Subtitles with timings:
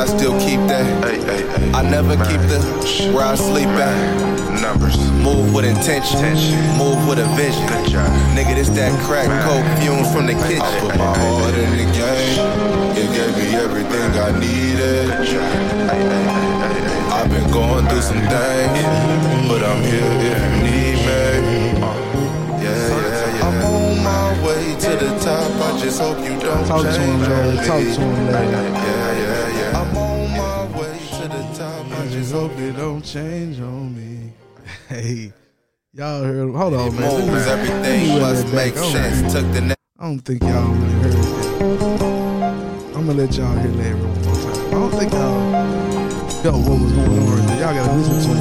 [0.00, 0.80] I still keep that.
[1.76, 2.56] I never keep the
[3.12, 4.62] where I sleep at.
[4.62, 4.96] Numbers.
[5.20, 6.24] Move with intention,
[6.80, 7.68] move with a vision.
[8.32, 10.64] Nigga, this that crack coke fumes from the kitchen.
[10.64, 12.32] I put my heart in the game.
[12.96, 15.12] It gave me everything I needed.
[17.12, 18.80] I've been going through some things,
[19.52, 21.76] but I'm here if you need me.
[21.76, 21.92] Uh.
[22.56, 23.44] Yeah, yeah, yeah.
[23.44, 25.52] I'm on my way to the top.
[25.60, 29.09] I just hope you don't Talk to him, change on Talk to him, yeah, yeah.
[32.30, 32.50] Top.
[32.50, 34.32] Just hope it don't change on me.
[34.88, 35.32] Hey,
[35.92, 36.54] y'all heard?
[36.54, 37.02] Hold on, man.
[37.02, 38.72] Let Moves, everything run must make.
[38.72, 39.32] I don't- sense.
[39.32, 39.80] Took the next.
[39.98, 42.96] I don't think y'all really heard that.
[42.96, 44.66] I'm gonna let y'all hear Larry one more time.
[44.66, 45.40] I don't think y'all
[46.44, 47.60] yo what was going on right there.
[47.60, 48.38] Y'all gotta listen to him.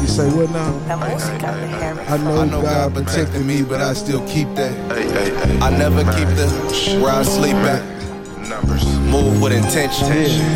[0.00, 0.72] You say what now?
[0.86, 1.66] La música de
[2.08, 4.72] I know, I know God, God protected me, but I still keep that.
[5.62, 6.46] I never keep the
[7.02, 7.97] where I sleep at.
[8.48, 8.84] Numbers.
[9.00, 10.08] Move with intention,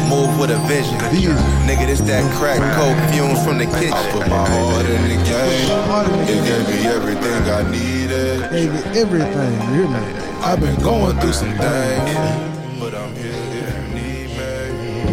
[0.08, 0.98] move with a vision.
[1.12, 1.36] Vision.
[1.68, 3.92] Nigga, this that crack coke fumes from the kitchen.
[3.92, 5.68] I put my heart in the game.
[5.88, 8.50] Heart It gave me everything I needed.
[8.50, 9.52] Gave it everything.
[9.74, 10.32] You hear me?
[10.40, 15.12] I've been going through some things, but I'm here if you need me.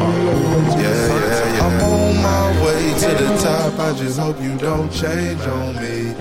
[0.80, 1.66] Yeah, yeah, yeah.
[1.66, 3.78] I'm on my way to the top.
[3.78, 6.16] I just hope you don't change on me.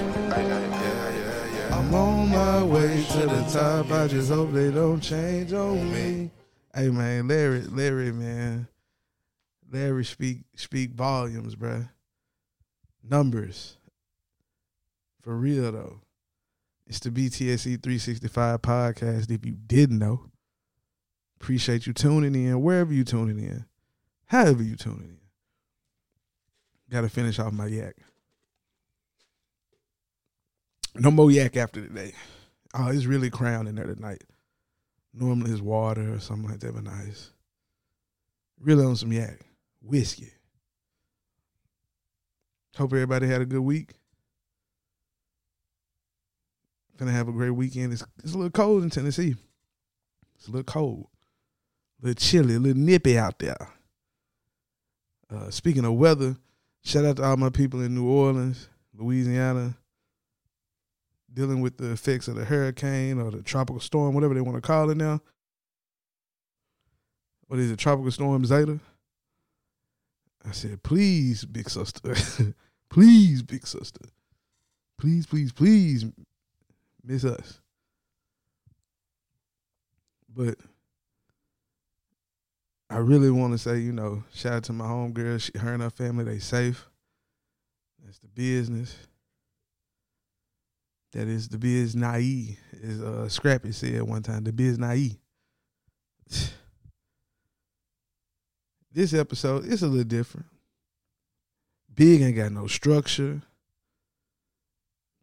[1.71, 3.93] I'm on my way to the top.
[3.93, 6.31] I just hope they don't change on me.
[6.79, 8.69] Hey man, Larry, Larry, man,
[9.69, 11.89] Larry speak speak volumes, bruh.
[13.03, 13.79] Numbers,
[15.21, 16.03] for real though.
[16.87, 19.29] It's the BTSE 365 podcast.
[19.29, 20.27] If you didn't know,
[21.41, 23.65] appreciate you tuning in wherever you tuning in,
[24.27, 26.93] however you tuning in.
[26.93, 27.97] Got to finish off my yak.
[30.95, 32.13] No more yak after today.
[32.73, 34.23] Oh, it's really crown in there tonight.
[35.13, 37.31] Normally it's water or something like that, but nice.
[38.61, 39.41] Really on some yak.
[39.83, 40.33] Whiskey.
[42.77, 43.95] Hope everybody had a good week.
[46.97, 47.93] Gonna have a great weekend.
[47.93, 49.37] It's, it's a little cold in Tennessee.
[50.37, 51.07] It's a little cold.
[52.01, 53.69] A little chilly, a little nippy out there.
[55.31, 56.37] Uh, speaking of weather,
[56.85, 59.77] shout out to all my people in New Orleans, Louisiana,
[61.33, 64.63] dealing with the effects of the hurricane or the tropical storm, whatever they want to
[64.63, 65.21] call it now.
[67.47, 68.79] What is it, tropical storm Zeta?
[70.47, 72.15] I said, please, big sister,
[72.91, 74.01] please, big sister,
[74.99, 76.07] please, please, please,
[77.03, 77.61] miss us.
[80.35, 80.57] But
[82.91, 85.83] I really want to say, you know, shout out to my homegirl, she, her and
[85.83, 86.89] her family, they safe.
[88.05, 88.97] That's the business.
[91.13, 94.45] That is the biz naive, as uh, Scrappy said one time.
[94.45, 95.17] The biz naive.
[98.91, 100.47] This episode it's a little different.
[101.95, 103.43] Big ain't got no structure.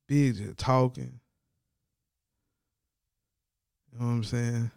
[0.08, 1.20] Big just talking.
[3.92, 4.72] You know what I'm saying?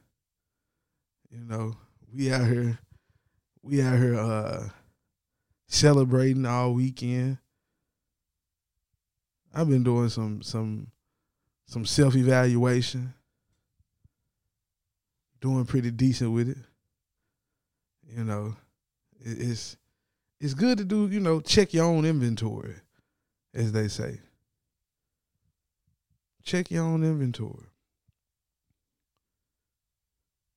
[1.30, 1.76] You know,
[2.12, 2.78] we out here,
[3.62, 4.68] we out here uh
[5.68, 7.38] celebrating all weekend.
[9.54, 10.88] I've been doing some some
[11.68, 13.14] some self evaluation.
[15.40, 16.58] Doing pretty decent with it.
[18.08, 18.56] You know,
[19.20, 19.76] it's
[20.40, 22.74] it's good to do, you know, check your own inventory,
[23.54, 24.18] as they say.
[26.42, 27.66] Check your own inventory.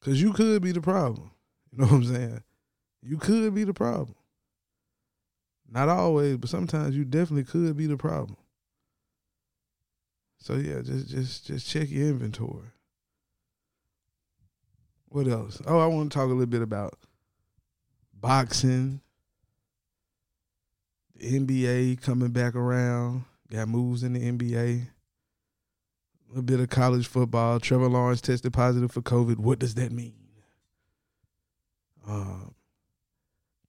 [0.04, 1.30] Cause you could be the problem.
[1.72, 2.44] You know what I'm saying?
[3.02, 4.16] You could be the problem.
[5.70, 8.36] Not always, but sometimes you definitely could be the problem.
[10.42, 12.72] So yeah, just just just check your inventory.
[15.10, 15.62] What else?
[15.68, 16.98] Oh, I want to talk a little bit about
[18.14, 19.02] boxing.
[21.16, 23.26] The NBA coming back around.
[23.52, 24.82] Got moves in the NBA.
[24.82, 27.60] A little bit of college football.
[27.60, 29.38] Trevor Lawrence tested positive for COVID.
[29.38, 30.16] What does that mean?
[32.08, 32.56] Um,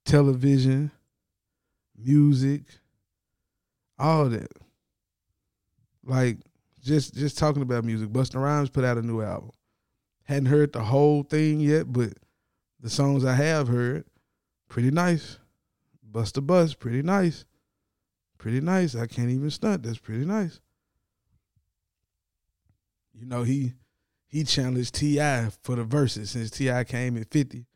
[0.06, 0.90] television,
[1.98, 2.62] music,
[3.98, 4.52] all that.
[6.04, 6.38] Like
[6.82, 8.08] just just talking about music.
[8.10, 9.50] Busta Rhymes put out a new album.
[10.24, 12.14] Hadn't heard the whole thing yet, but
[12.80, 14.04] the songs I have heard,
[14.68, 15.38] pretty nice.
[16.10, 17.44] Busta Bus, pretty nice.
[18.38, 18.94] Pretty nice.
[18.94, 19.84] I can't even stunt.
[19.84, 20.60] That's pretty nice.
[23.14, 23.74] You know, he
[24.26, 25.50] he challenged T.I.
[25.62, 26.84] for the verses since T.I.
[26.84, 27.66] came at 50.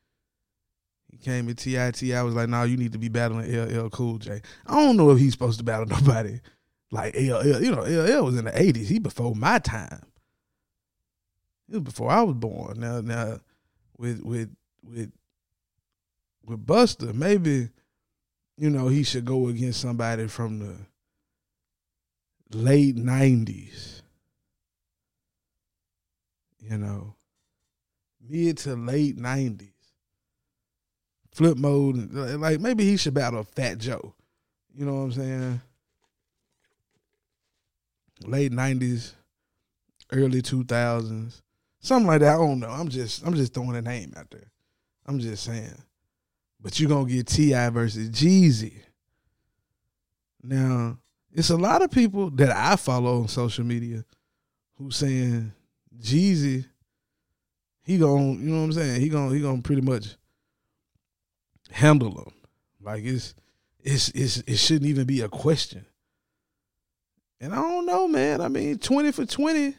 [1.10, 1.90] He came at T.I.
[1.92, 2.22] T.I.
[2.22, 4.40] was like, no, you need to be battling LL Cool J.
[4.66, 6.40] I don't know if he's supposed to battle nobody
[6.90, 7.62] like LL.
[7.62, 8.86] You know, LL was in the 80s.
[8.86, 10.04] He before my time.
[11.68, 12.78] It was before I was born.
[12.78, 13.40] Now, now,
[13.98, 14.50] with with
[14.84, 15.10] with
[16.44, 17.70] with Busta, maybe
[18.56, 20.76] you know he should go against somebody from the
[22.56, 24.02] late nineties.
[26.60, 27.14] You know,
[28.20, 29.70] mid to late nineties.
[31.32, 34.14] Flip mode, like maybe he should battle Fat Joe.
[34.74, 35.60] You know what I'm saying?
[38.24, 39.14] Late nineties,
[40.12, 41.42] early two thousands,
[41.80, 42.34] something like that.
[42.34, 42.70] I don't know.
[42.70, 44.50] I'm just I'm just throwing a name out there.
[45.06, 45.82] I'm just saying.
[46.60, 47.70] But you're gonna get T.I.
[47.70, 48.74] versus Jeezy.
[50.42, 50.98] Now,
[51.32, 54.04] it's a lot of people that I follow on social media
[54.76, 55.52] who saying
[56.00, 56.66] Jeezy,
[57.82, 59.00] he gonna, you know what I'm saying?
[59.00, 60.16] He gonna he gonna pretty much
[61.70, 62.32] handle them.
[62.80, 63.34] Like it's
[63.80, 65.84] it's it's it shouldn't even be a question.
[67.40, 68.40] And I don't know, man.
[68.40, 69.74] I mean, 20 for 20.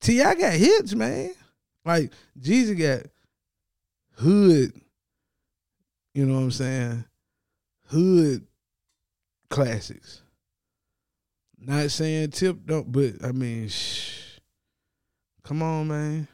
[0.00, 0.34] T.I.
[0.34, 1.32] got hits, man.
[1.84, 3.10] Like Jeezy got
[4.16, 4.72] hood,
[6.14, 7.04] you know what I'm saying?
[7.86, 8.46] Hood
[9.48, 10.22] classics.
[11.58, 14.38] Not saying tip don't, but I mean, shh.
[15.44, 16.28] Come on, man.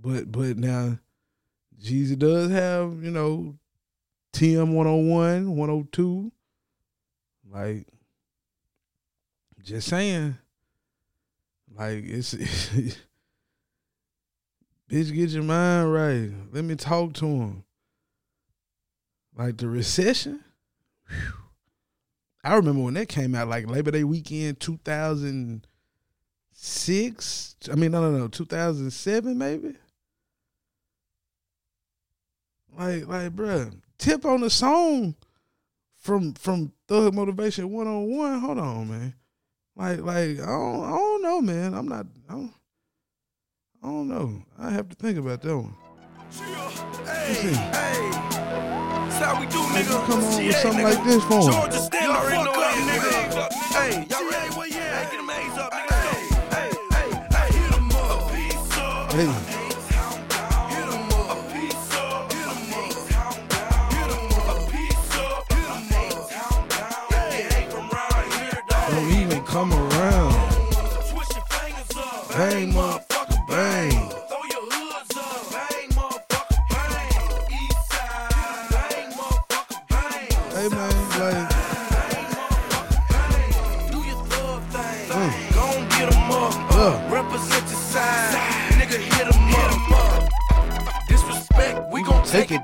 [0.00, 0.98] But but now,
[1.78, 3.54] Jeezy does have you know,
[4.32, 6.32] TM 101, 102.
[7.50, 7.86] Like,
[9.66, 10.38] just saying.
[11.76, 12.98] Like it's, bitch,
[14.88, 16.30] get your mind right.
[16.52, 17.64] Let me talk to him.
[19.36, 20.42] Like the recession.
[21.08, 21.32] Whew.
[22.44, 25.66] I remember when that came out, like Labor Day weekend, two thousand
[26.52, 27.56] six.
[27.70, 29.74] I mean, no, no, no, two thousand seven, maybe.
[32.78, 35.16] Like, like, bruh, tip on the song
[35.96, 38.38] from from Thug Motivation one on one.
[38.38, 39.14] Hold on, man.
[39.76, 41.74] Like, like, I don't, I don't know, man.
[41.74, 42.06] I'm not.
[42.28, 42.52] I don't,
[43.82, 44.42] I don't know.
[44.58, 45.74] I have to think about that one.
[47.04, 48.10] Hey, hey.
[48.10, 50.06] That's how we do, nigga.
[50.06, 51.52] come on with something like this for 'em.
[51.52, 53.52] Georgia, stand the fuck up, nigga.
[53.72, 54.54] Hey, y'all ready?
[54.56, 55.10] Where you at?
[55.10, 55.92] Get them A's up, nigga.
[55.92, 58.32] Hey, hey, hey, hit 'em up.
[58.32, 58.34] A
[58.80, 59.12] up.
[59.12, 59.55] Hey,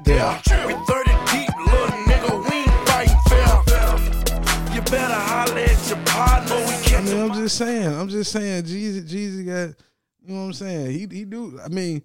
[0.04, 0.66] gon' Take take, it it there.
[0.66, 4.74] We 30 deep, little nigga, we ain't fighting fair.
[4.74, 6.56] You better holler at your partner.
[6.56, 7.94] We I mean, I'm just saying.
[7.94, 8.64] I'm just saying.
[8.64, 9.76] Jeezy, Jeezy got.
[10.24, 10.90] You know what I'm saying?
[10.92, 11.58] He he do.
[11.64, 12.02] I mean,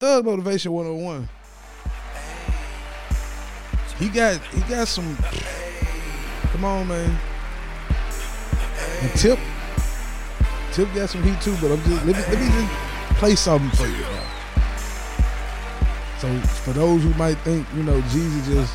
[0.00, 1.28] Thug Motivation 101.
[3.98, 5.16] He got he got some.
[6.52, 7.18] Come on, man.
[9.02, 9.38] And Tip,
[10.72, 11.56] Tip got some heat too.
[11.60, 14.00] But I'm just let me let me just play something for you.
[14.00, 14.33] Now.
[16.24, 18.72] So for those who might think you know Jeezy just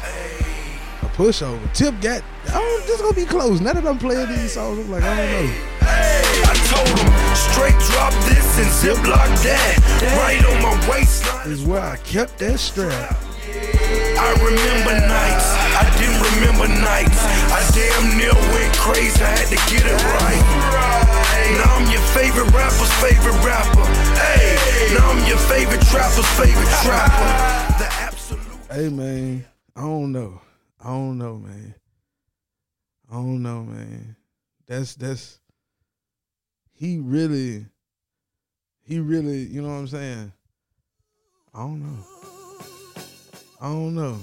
[1.02, 2.22] a pushover, Tip got.
[2.54, 3.60] Oh, this gonna be close.
[3.60, 5.54] Now that I'm playing these songs, I'm like I don't know.
[5.82, 9.82] I told him, straight drop this and ziplock that.
[10.22, 11.50] Right on my waistline.
[11.50, 13.18] Is where I kept that strap.
[13.18, 15.90] I remember nights, I
[16.36, 17.22] remember nights.
[17.50, 20.44] I damn near went crazy, I had to get it right.
[21.58, 23.86] Now I'm your favorite rapper's favorite rapper.
[24.16, 27.30] Hey, now I'm your favorite trapper's favorite trapper.
[27.80, 28.42] The absolute.
[28.72, 29.46] Hey man,
[29.76, 30.42] I don't know.
[30.80, 31.76] I don't know, man.
[33.12, 34.16] I don't know, man.
[34.68, 35.40] That's that's
[36.74, 37.66] he really
[38.84, 40.32] he really, you know what I'm saying?
[41.54, 42.04] I don't know.
[43.62, 44.18] I don't know.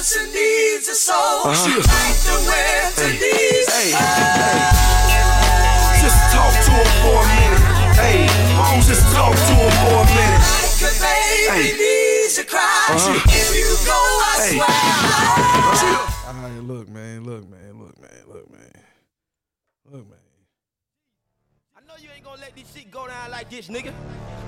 [0.00, 1.76] Person needs a soul, Uh-huh.
[1.76, 4.64] like the winter needs Hey, hey.
[6.00, 7.64] Just talk to him for a minute.
[8.00, 8.24] Hey,
[8.88, 10.40] just talk to him for a minute.
[10.40, 11.76] like a baby Hey.
[11.84, 12.86] needs a cry.
[12.96, 13.12] Uh-huh.
[13.28, 14.56] If you go, I Hey.
[14.56, 14.72] swear.
[16.28, 18.72] All right, look, man, look, man, look, man, look, man.
[19.92, 20.18] Look, man.
[21.76, 23.92] I know you ain't gonna let this shit go down like this, nigga.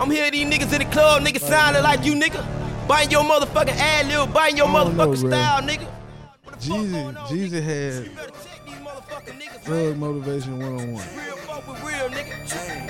[0.00, 2.40] I'm hearing these niggas in the club, niggas sounding like you, nigga.
[2.88, 5.86] Biting your motherfucking ad lib, biting your don't know, motherfucking style, nigga.
[6.60, 8.10] Jeezy, Jeezy had
[9.24, 10.94] You better check these motherfucking niggas, Motivation 101.
[11.14, 12.32] Real fuck with real, nigga.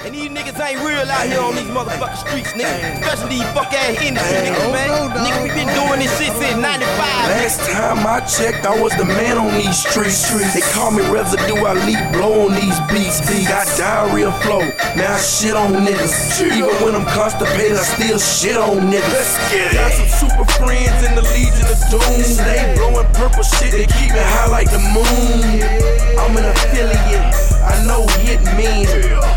[0.04, 3.00] And these niggas ain't real out here on these motherfucking streets, nigga.
[3.00, 4.88] Especially these fuck ass industry niggas, man.
[4.88, 5.12] no.
[5.20, 6.88] Nigga, we been doing this shit since 95.
[7.28, 10.24] Last time I checked, I was the man on these streets.
[10.54, 13.20] They call me residue, I leap blow on these beats.
[13.46, 14.64] Got diarrhea flow,
[14.96, 16.40] now I shit on niggas.
[16.40, 19.30] Even when I'm constipated, I still shit on niggas.
[19.76, 22.02] Got some super friends in the Legion of Doom.
[22.42, 26.02] They blowing purple shit, they keep me high like the moon.
[26.22, 28.88] I'm an affiliate, I know it means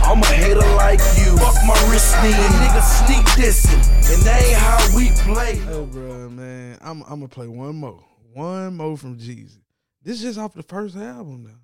[0.05, 1.35] I'm a hater like you.
[1.37, 5.55] Fuck my wrist niggas sneak and that ain't how we play.
[5.55, 9.61] Hey, bro, man, I'm I'm gonna play one more, one more from Jeezy.
[10.01, 11.59] This is just off the first album now.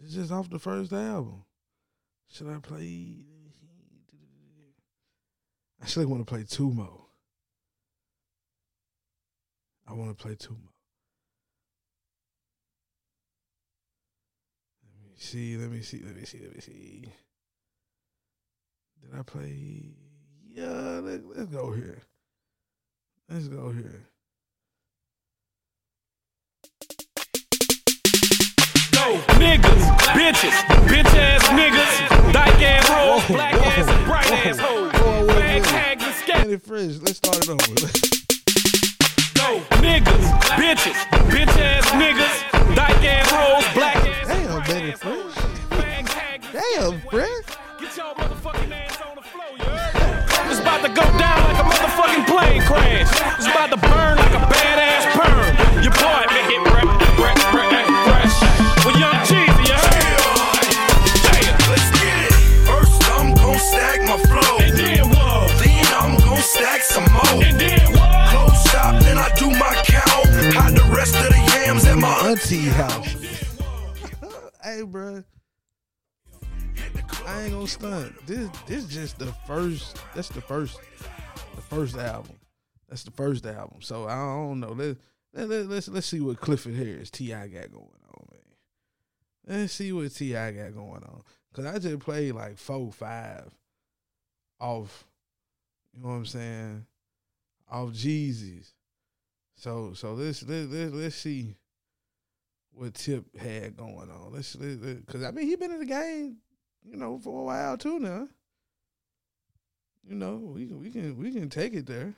[0.00, 1.44] This is just off the first album.
[2.32, 3.24] Should I play?
[5.80, 7.06] I actually want to play two more.
[9.86, 10.72] I want to play two more.
[14.82, 15.56] Let me see.
[15.56, 16.02] Let me see.
[16.04, 16.38] Let me see.
[16.40, 17.04] Let me see.
[19.00, 19.94] Did I play?
[20.54, 22.02] Yeah, let, let's go here.
[23.28, 24.06] Let's go here.
[29.42, 30.54] Niggas, bitches,
[30.86, 35.58] bitch ass niggas, dyke ass hoes, black ass and bright ass hoes, Whoa, whoa, fag
[35.58, 35.70] whoa.
[35.70, 36.46] tags and scat.
[36.46, 38.12] Benny let's start it over.
[39.82, 40.94] Niggas, bitches,
[41.28, 44.01] bitch ass niggas, dyke ass hoes, black
[44.82, 44.98] and
[46.50, 47.46] Damn, Fresh.
[47.78, 49.64] Get your motherfucking on the floor, you?
[50.50, 53.06] It's about to go down like a motherfucking plane crash.
[53.38, 55.82] It's about to burn like a badass perm.
[55.82, 56.51] Your boy make
[77.52, 78.26] gonna stunt.
[78.26, 79.98] This this just the first.
[80.14, 80.80] That's the first.
[81.54, 82.36] The first album.
[82.88, 83.82] That's the first album.
[83.82, 84.72] So I don't know.
[84.72, 84.96] Let
[85.34, 88.40] let let let's let's see what Clifford Harris Ti got going on, man.
[89.46, 91.22] Let's see what Ti got going on.
[91.52, 93.50] Cause I just played like four, five
[94.58, 95.06] off.
[95.92, 96.86] You know what I'm saying?
[97.70, 98.72] Off Jeezys.
[99.56, 101.56] So so let's let let let's see
[102.72, 104.32] what Tip had going on.
[104.32, 106.38] Let's because I mean he been in the game,
[106.88, 108.28] you know, for a while too now.
[110.08, 112.14] You know, we can we can we can take it there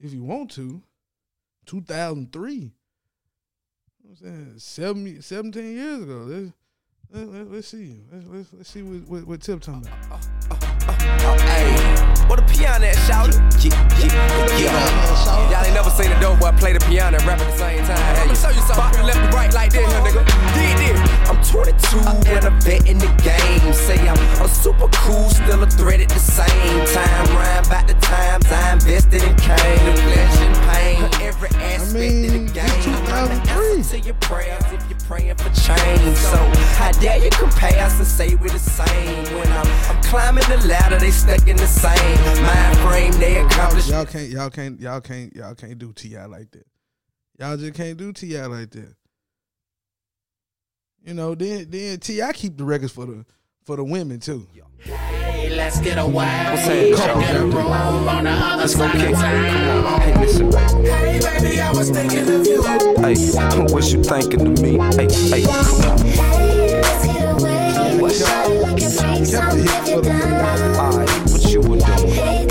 [0.00, 0.82] if you want to.
[1.66, 2.52] 2003.
[2.54, 4.54] You know I'm saying?
[4.58, 6.24] Seven, 17 years ago.
[6.26, 6.52] Let's,
[7.12, 8.00] let, let, let's see.
[8.10, 11.40] Let's, let's, let's see what, what, what Tip talking about.
[11.40, 11.99] Hey,
[12.30, 15.50] what the piano at, shout Yeah, yeah, yeah.
[15.50, 17.82] Y'all ain't never seen a dope boy play the piano and rap at the same
[17.82, 17.98] time.
[18.14, 18.78] Hey, I'ma show you something.
[18.78, 20.22] Bop left and right like this, here, nigga.
[20.54, 20.98] Did this.
[21.26, 23.74] I'm 22 and a vet in the game.
[23.74, 27.26] Say I'm a super cool, still a threat at the same time.
[27.34, 29.96] Rhyme about the times I invested in cane.
[29.98, 32.94] Flesh and pain, every aspect mean, of the game.
[33.10, 33.74] I'm the 2003.
[33.74, 36.16] answer to your prayers if you're praying for change.
[36.16, 36.36] So
[36.78, 39.24] how dare you compare us and say we're the same?
[39.36, 43.12] When I'm, I'm climbing the ladder, they stuck in the same mind frame.
[43.20, 43.88] They accomplish.
[43.88, 46.66] Y'all can't, y'all can't, y'all can't, y'all can't do Ti like that.
[47.40, 48.94] Y'all just can't do Ti like that.
[51.04, 53.24] You know, then then Ti keep the records for the
[53.64, 54.46] for the women too.
[54.78, 57.32] Hey, let's get a wild What's that, Couple y'all?
[57.32, 57.66] get a room
[58.08, 59.14] on the other Let's go side kick of it.
[59.16, 60.00] town.
[60.00, 60.88] Hey, listen, baby.
[60.88, 62.62] Hey, baby, I was thinking of you.
[62.62, 63.16] Hey,
[63.72, 64.78] what you thinking to me?
[64.96, 65.98] Hey, hey, come on.
[69.20, 70.76] Kept the hit for the women.
[70.76, 72.46] Alright, what you were doing?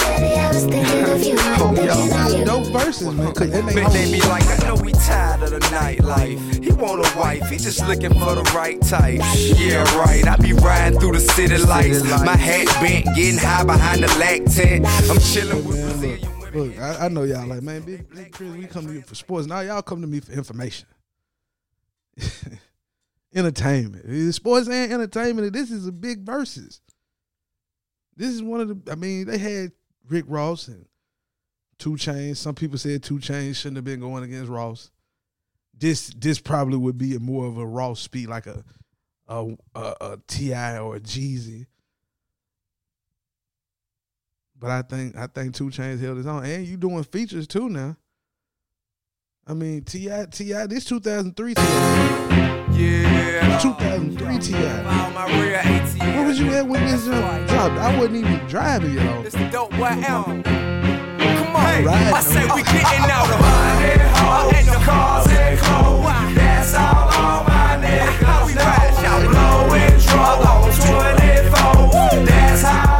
[2.45, 3.33] Dope verses, man.
[3.33, 6.63] Cause that But ain't they be like, I know we tired of the nightlife.
[6.63, 9.21] He want a wife, he just looking for the right type.
[9.57, 10.25] Yeah, right.
[10.27, 12.03] I be riding through the city lights.
[12.23, 14.85] My hat bent, getting high behind the lactant.
[15.09, 16.71] I'm chilling with Brazilian look, women.
[16.71, 19.15] look, I, I know y'all like, man, big, big Chris, we come to you for
[19.15, 19.47] sports.
[19.47, 20.87] Now y'all come to me for information.
[23.33, 24.05] entertainment.
[24.07, 25.53] It's sports and entertainment.
[25.53, 26.81] This is a big versus.
[28.15, 29.71] This is one of the I mean, they had
[30.09, 30.85] Rick Ross and
[31.79, 32.37] 2 Chainz.
[32.37, 34.91] Some people said 2 Chainz shouldn't have been going against Ross.
[35.79, 38.63] This this probably would be a more of a raw speed, like a
[39.27, 41.67] a a, a Ti or a Jeezy.
[44.59, 47.69] But I think I think 2 Chainz held his own, and you doing features too
[47.69, 47.95] now.
[49.47, 53.59] I mean Ti Ti this 2003 Ti Yeah.
[53.61, 54.53] 2003 Ti.
[54.55, 56.15] All my real ATM.
[56.15, 57.75] Where was you at when this uh, dropped?
[57.75, 59.23] I wasn't even driving y'all.
[59.23, 59.71] This the dope
[61.79, 61.85] on.
[61.85, 62.13] Right.
[62.13, 66.35] I say we getting out of money, hoes, and the cars and clothes.
[66.35, 68.45] That's all on my niggas.
[68.45, 72.25] We riding out blowing trouble on 24.
[72.25, 72.98] That's how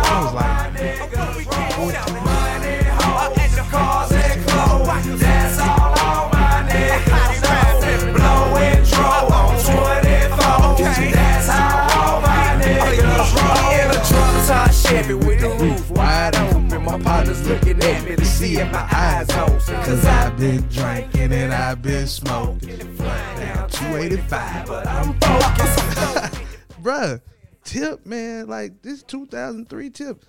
[18.39, 19.59] see if my eyes open.
[19.83, 22.77] Cause I've been drinking and I've been smoking.
[22.95, 26.41] Down 285, but I'm focused.
[26.81, 27.21] Bruh,
[27.65, 28.47] tip, man.
[28.47, 30.23] Like, this 2003 tip.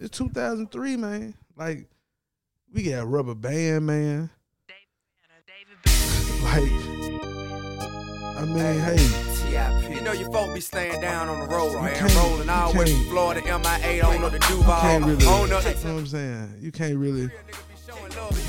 [0.00, 1.34] It's 2003, man.
[1.54, 1.86] Like,
[2.72, 4.30] we got rubber band, man.
[6.42, 6.62] Like,
[8.36, 12.14] I mean, hey, You know your folk be staying down on the road, man.
[12.14, 15.48] Rolling all the way from Florida, MIA, on up to you Duval, really, on you
[15.48, 16.54] know what I'm saying?
[16.60, 17.30] You can't really, you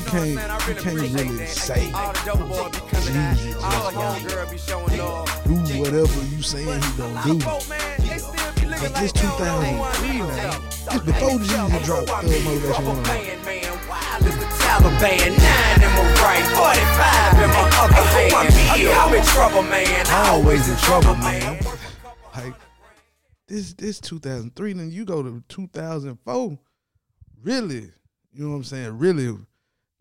[0.07, 0.29] can't,
[0.67, 3.37] you can't really say all the dope boys be coming out.
[3.63, 5.43] All the young girl be showing love.
[5.45, 7.39] do whatever you saying he gonna do.
[7.39, 10.61] Folk, man, they still be looking But this they don't know 2003, uh, man.
[10.89, 14.37] It's before Jeezy dropped Thug Motivation Rubber 1.
[14.81, 15.38] Band, man, wild as the Taliban.
[15.38, 18.89] Nine in my right, 45 in my other hand.
[18.89, 20.05] I'm in trouble, man.
[20.07, 21.60] I Always in trouble, man.
[22.36, 22.53] Like
[23.48, 24.74] this, this 2003.
[24.74, 26.60] Then you go to 2004.
[27.43, 28.98] Really, you know what I'm saying?
[28.98, 29.36] Really,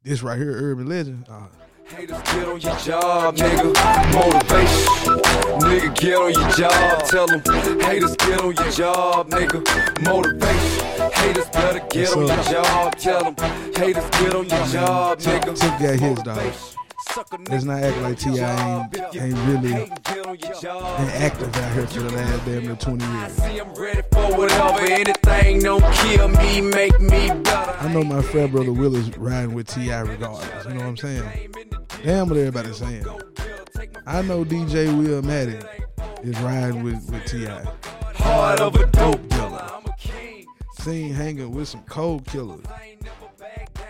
[0.02, 1.26] this right here, Urban Legend.
[1.28, 1.46] Uh,
[1.88, 3.72] Haters get on your job, nigga.
[4.12, 4.86] Motivation.
[5.60, 7.04] Nigga, get on your job.
[7.04, 7.80] Tell them.
[7.80, 10.04] Haters get on your job, nigga.
[10.04, 11.12] Motivation.
[11.12, 12.96] Haters better get on your job.
[12.96, 13.36] Tell them.
[13.76, 15.60] Haters get on your job, nigga.
[15.60, 16.76] Tip got his dog.
[17.48, 22.44] Let's not act like Ti ain't, ain't really been active out here for the last
[22.44, 23.40] damn near 20 years.
[23.40, 24.80] I'm ready for whatever.
[24.80, 27.76] Anything don't kill me, make me better.
[27.80, 30.64] I know my frat brother Will is riding with Ti regardless.
[30.66, 31.75] You know what I'm saying?
[32.06, 33.04] Damn what everybody's saying.
[34.06, 35.58] I know DJ Will Maddie
[36.22, 37.46] is riding with, with Ti.
[38.22, 39.66] Heart of a dope dealer.
[39.72, 40.46] I'm a king.
[40.74, 42.64] Seen hanging with some cold killers.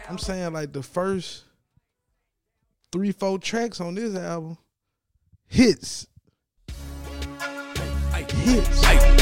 [0.08, 1.44] I'm saying like the first
[2.90, 4.56] three, four tracks on this album,
[5.46, 6.06] hits.
[8.46, 8.82] Hits.
[8.82, 9.16] Hey,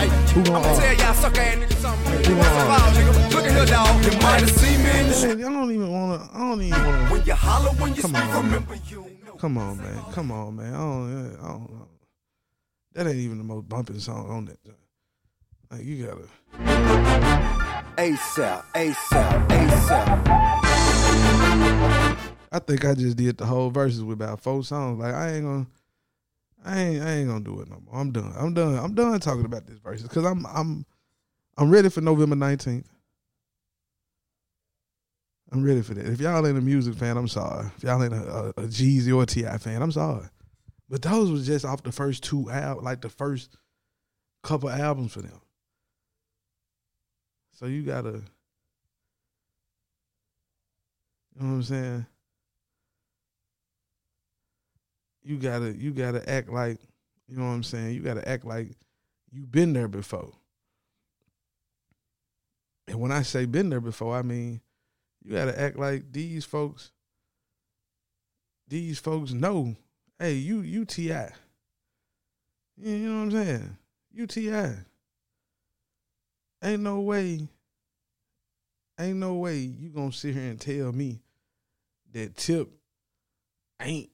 [0.00, 0.32] hey.
[0.32, 2.12] Who gonna I'ma tell y'all suck ass niggas something.
[2.12, 3.34] Who gonna up, nigga?
[3.34, 4.04] Look at here, dog.
[4.04, 6.28] You might have seen me in the Man, I don't even wanna.
[6.32, 7.10] I don't even wanna.
[7.10, 8.44] When you holler, when you Come speak, on, man.
[8.44, 9.06] remember you.
[9.38, 10.02] Come on, man.
[10.12, 10.74] Come on, man.
[10.74, 11.36] I don't.
[11.42, 11.88] I don't know.
[12.94, 14.58] That ain't even the most bumping song on that.
[15.70, 16.28] Like you gotta.
[17.96, 20.26] ASAP, ASAP, ASAP.
[22.52, 24.98] I think I just did the whole verses with about four songs.
[24.98, 25.66] Like I ain't gonna.
[26.64, 27.02] I ain't.
[27.02, 28.00] I ain't gonna do it no more.
[28.00, 28.32] I'm done.
[28.36, 28.76] I'm done.
[28.78, 30.44] I'm done talking about this verses because I'm.
[30.46, 30.84] I'm.
[31.56, 32.88] I'm ready for November nineteenth.
[35.52, 36.06] I'm ready for that.
[36.06, 37.66] If y'all ain't a music fan, I'm sorry.
[37.76, 40.26] If y'all ain't a, a, a Jeezy or Ti fan, I'm sorry.
[40.88, 43.56] But those was just off the first two al like the first
[44.42, 45.40] couple albums for them.
[47.52, 48.22] So you gotta, you
[51.36, 52.06] know what I'm saying?
[55.22, 56.78] You gotta, you gotta act like,
[57.28, 57.94] you know what I'm saying?
[57.94, 58.70] You gotta act like
[59.30, 60.32] you've been there before.
[62.88, 64.60] And when I say been there before, I mean
[65.22, 66.90] you gotta act like these folks,
[68.66, 69.76] these folks know,
[70.18, 71.14] hey, you you Ti.
[72.76, 73.76] You know what I'm saying?
[74.12, 74.50] You Ti.
[76.62, 77.48] Ain't no way,
[78.98, 81.20] ain't no way you gonna sit here and tell me
[82.12, 82.68] that Tip
[83.80, 84.09] ain't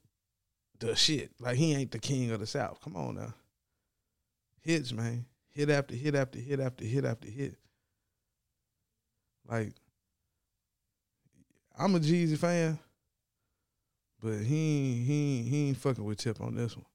[0.81, 1.31] the shit.
[1.41, 2.81] Like he ain't the king of the South.
[2.83, 3.35] Come on now.
[4.63, 5.27] Hits, man.
[5.53, 7.57] Hit after hit after hit after hit after hit.
[9.49, 9.73] Like,
[11.79, 12.79] I'm a Jeezy fan,
[14.21, 16.87] but he he he ain't fucking with Tip on this one.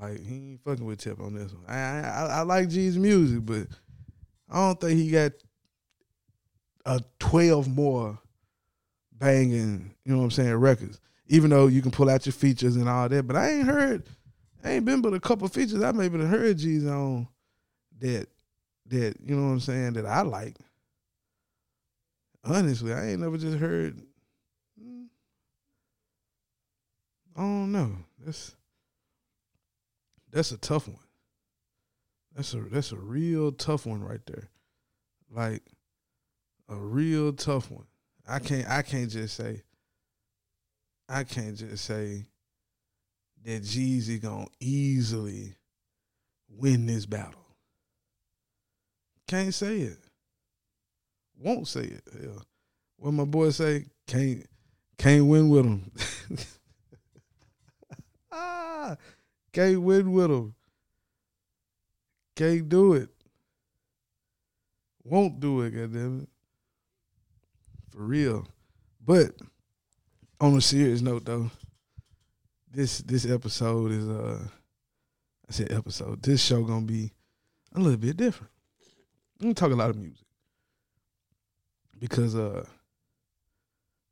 [0.00, 1.64] Like he ain't fucking with Tip on this one.
[1.68, 3.66] I I, I, like Jeezy music, but
[4.48, 5.32] I don't think he got
[6.86, 8.18] a twelve more
[9.12, 9.94] banging.
[10.04, 10.54] You know what I'm saying?
[10.54, 11.00] Records.
[11.26, 14.04] Even though you can pull out your features and all that, but I ain't heard.
[14.62, 15.82] I ain't been but a couple features.
[15.82, 17.28] I maybe heard Jeezy on
[18.00, 18.28] that.
[18.86, 19.94] That you know what I'm saying?
[19.94, 20.56] That I like.
[22.44, 24.00] Honestly, I ain't never just heard.
[27.36, 27.92] I don't know.
[28.24, 28.54] That's
[30.30, 30.98] that's a tough one.
[32.34, 34.50] That's a that's a real tough one right there.
[35.30, 35.62] Like
[36.68, 37.86] a real tough one.
[38.28, 39.62] I can't I can't just say
[41.08, 42.26] I can't just say
[43.44, 45.56] that Jeezy gonna easily
[46.48, 47.44] win this battle.
[49.26, 49.98] Can't say it.
[51.38, 52.02] Won't say it.
[52.20, 52.42] Hell.
[52.96, 54.46] What my boy say, can't
[54.96, 55.90] can't win with him.
[58.32, 58.96] ah,
[59.52, 60.54] Can't win with him.
[62.36, 63.08] Can't do it.
[65.04, 66.28] Won't do it, goddamn it.
[67.92, 68.46] For real.
[69.04, 69.32] But
[70.40, 71.50] on a serious note though,
[72.70, 74.38] this this episode is uh
[75.48, 76.22] I said episode.
[76.22, 77.12] This show gonna be
[77.74, 78.52] a little bit different.
[79.40, 80.26] I'm gonna talk a lot of music.
[81.98, 82.64] Because uh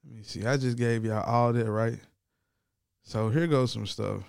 [0.05, 1.99] let me see, I just gave y'all all that, right?
[3.03, 4.23] So here goes some stuff.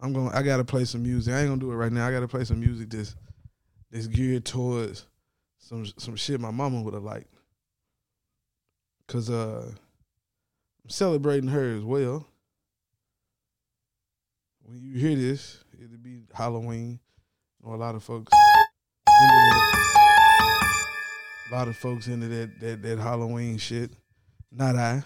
[0.00, 1.34] I'm to I gotta play some music.
[1.34, 2.06] I ain't gonna do it right now.
[2.06, 3.14] I gotta play some music that's
[3.90, 5.06] that's geared towards
[5.58, 7.32] some some shit my mama would have liked.
[9.06, 9.70] Cause uh
[10.82, 12.26] I'm celebrating her as well.
[14.62, 17.00] When you hear this, it'll be Halloween.
[17.62, 18.66] Or a lot of folks that,
[21.50, 23.90] a lot of folks into that that that Halloween shit.
[24.50, 25.02] Not I.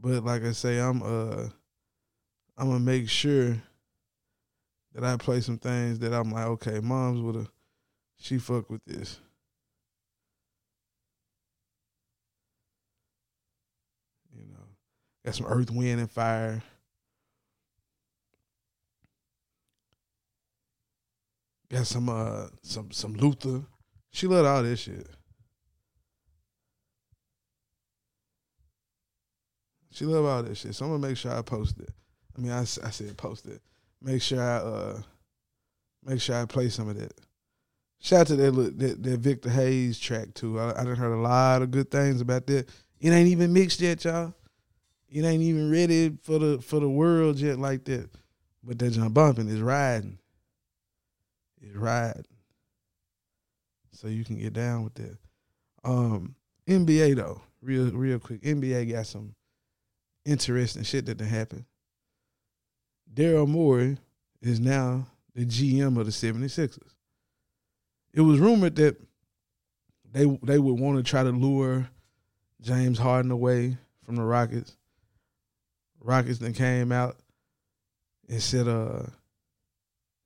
[0.00, 1.48] But like I say, I'm uh
[2.56, 3.56] I'm gonna make sure
[4.94, 7.50] that I play some things that I'm like, okay, mom's would have
[8.18, 9.20] she fuck with this.
[14.34, 14.66] You know,
[15.28, 16.62] got some Earth, Wind, and Fire.
[21.70, 23.62] Got some uh some some Luther.
[24.10, 25.06] She loved all this shit.
[29.92, 30.74] She loved all this shit.
[30.74, 31.90] So I'm gonna make sure I post it.
[32.34, 33.60] I mean, I, I said post it.
[34.00, 35.02] Make sure I uh
[36.06, 37.12] make sure I play some of that.
[38.00, 40.58] Shout out to that that, that Victor Hayes track too.
[40.58, 42.66] I, I done heard a lot of good things about that.
[42.98, 44.32] It ain't even mixed yet, y'all.
[45.10, 48.10] It ain't even ready for the for the world yet like that.
[48.62, 50.18] But that John bumping is riding.
[51.60, 52.24] It's riding.
[53.92, 55.18] So you can get down with that.
[55.84, 56.34] Um
[56.66, 58.42] NBA though, real real quick.
[58.42, 59.34] NBA got some
[60.24, 61.64] interesting shit that done happened.
[63.12, 63.96] Daryl Morey
[64.42, 66.94] is now the GM of the 76ers.
[68.12, 69.00] It was rumored that
[70.12, 71.88] they they would want to try to lure
[72.60, 74.77] James Harden away from the Rockets.
[76.00, 77.16] Rockets then came out
[78.28, 79.02] and said, uh,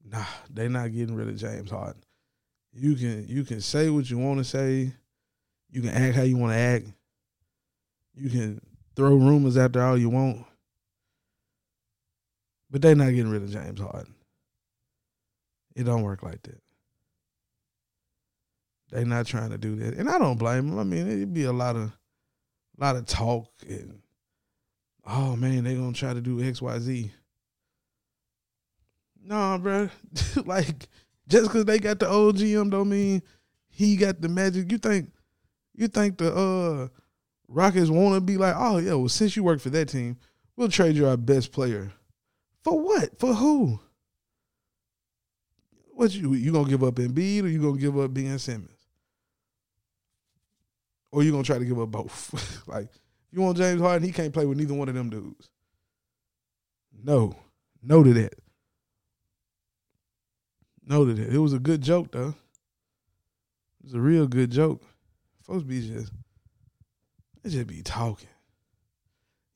[0.04, 2.02] nah, they not getting rid of James Harden.
[2.74, 4.92] You can you can say what you want to say.
[5.70, 6.86] You can act how you want to act.
[8.14, 8.60] You can
[8.96, 10.44] throw rumors there all you want.
[12.70, 14.14] But they not getting rid of James Harden.
[15.74, 16.60] It don't work like that.
[18.90, 19.94] They not trying to do that.
[19.94, 20.78] And I don't blame them.
[20.78, 21.92] I mean, it'd be a lot of
[22.78, 24.01] lot of talk and
[25.06, 27.10] oh man, they gonna try to do XYZ.
[29.24, 29.88] Nah, bro.
[30.44, 30.88] like
[31.28, 33.22] just cause they got the old GM don't mean
[33.68, 34.70] he got the magic.
[34.70, 35.10] You think
[35.74, 36.88] you think the uh
[37.48, 40.16] Rockets wanna be like, oh yeah, well since you work for that team,
[40.56, 41.92] we'll trade you our best player.
[42.62, 43.18] For what?
[43.18, 43.80] For who?
[45.94, 48.70] What you you gonna give up Embiid or you gonna give up Ben Simmons?
[51.10, 52.62] Or you gonna try to give up both?
[52.66, 52.88] like
[53.32, 55.50] you want James Harden, he can't play with neither one of them dudes.
[57.02, 57.34] No.
[57.82, 58.34] No to that.
[60.86, 61.32] No to that.
[61.32, 62.34] It was a good joke though.
[63.80, 64.82] It was a real good joke.
[65.42, 66.12] Folks be just
[67.42, 68.28] they just be talking.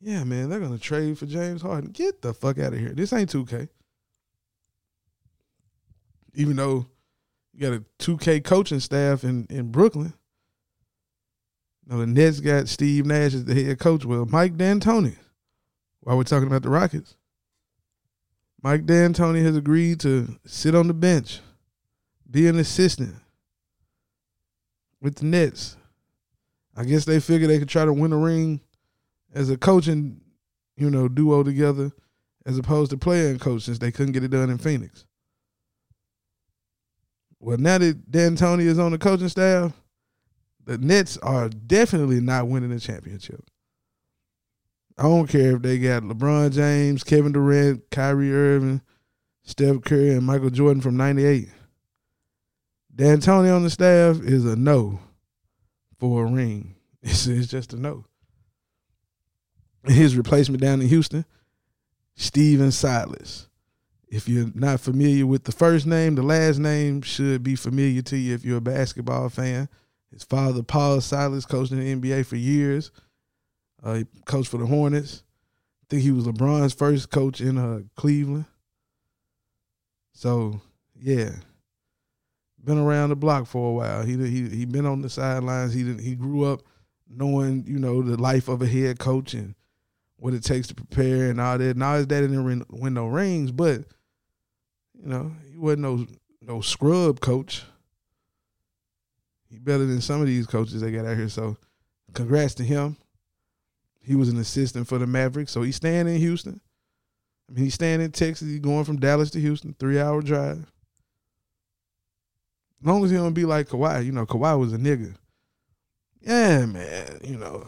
[0.00, 1.90] Yeah, man, they're gonna trade for James Harden.
[1.90, 2.90] Get the fuck out of here.
[2.90, 3.68] This ain't 2K.
[6.34, 6.86] Even though
[7.54, 10.12] you got a 2K coaching staff in, in Brooklyn.
[11.87, 14.05] Now the Nets got Steve Nash as the head coach.
[14.05, 15.16] Well, Mike D'Antoni.
[16.01, 17.16] While we're talking about the Rockets,
[18.62, 21.40] Mike D'Antoni has agreed to sit on the bench,
[22.31, 23.14] be an assistant
[25.01, 25.77] with the Nets.
[26.77, 28.61] I guess they figured they could try to win a ring
[29.35, 30.20] as a coaching,
[30.77, 31.90] you know, duo together,
[32.44, 35.05] as opposed to playing coach since they couldn't get it done in Phoenix.
[37.40, 39.72] Well, now that D'Antoni is on the coaching staff,
[40.66, 43.42] the Nets are definitely not winning the championship.
[44.98, 48.83] I don't care if they got LeBron James, Kevin Durant, Kyrie Irving,
[49.42, 51.48] Steph Curry, and Michael Jordan from '98.
[52.94, 55.00] D'Antoni on the staff is a no
[55.98, 56.74] for a ring.
[57.09, 58.05] It's, it's just a no.
[59.85, 61.24] His replacement down in Houston,
[62.16, 63.48] Stephen Silas.
[64.09, 68.16] If you're not familiar with the first name, the last name should be familiar to
[68.16, 69.68] you if you're a basketball fan.
[70.12, 72.90] His father, Paul Silas, coached in the NBA for years.
[73.82, 75.22] Uh, he coached for the Hornets.
[75.82, 78.46] I think he was LeBron's first coach in uh, Cleveland.
[80.12, 80.60] So,
[80.98, 81.30] yeah,
[82.66, 84.04] been around the block for a while.
[84.04, 85.72] He he he been on the sidelines.
[85.72, 86.62] He didn't, he grew up
[87.08, 89.54] knowing you know the life of a head coach and
[90.16, 91.76] what it takes to prepare and all that.
[91.76, 93.84] Now his daddy didn't win no rings, but
[94.94, 96.06] you know he wasn't no
[96.42, 97.62] no scrub coach.
[99.50, 101.28] He better than some of these coaches they got out here.
[101.28, 101.56] So,
[102.14, 102.96] congrats to him.
[104.00, 106.61] He was an assistant for the Mavericks, so he's staying in Houston.
[107.48, 108.48] I mean, he's staying in Texas.
[108.48, 110.66] He's going from Dallas to Houston, three hour drive.
[112.80, 115.14] As long as he don't be like Kawhi, you know, Kawhi was a nigga.
[116.20, 117.20] Yeah, man.
[117.24, 117.66] You know,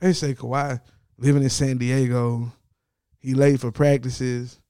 [0.00, 0.80] they say Kawhi
[1.18, 2.52] living in San Diego.
[3.18, 4.60] He late for practices.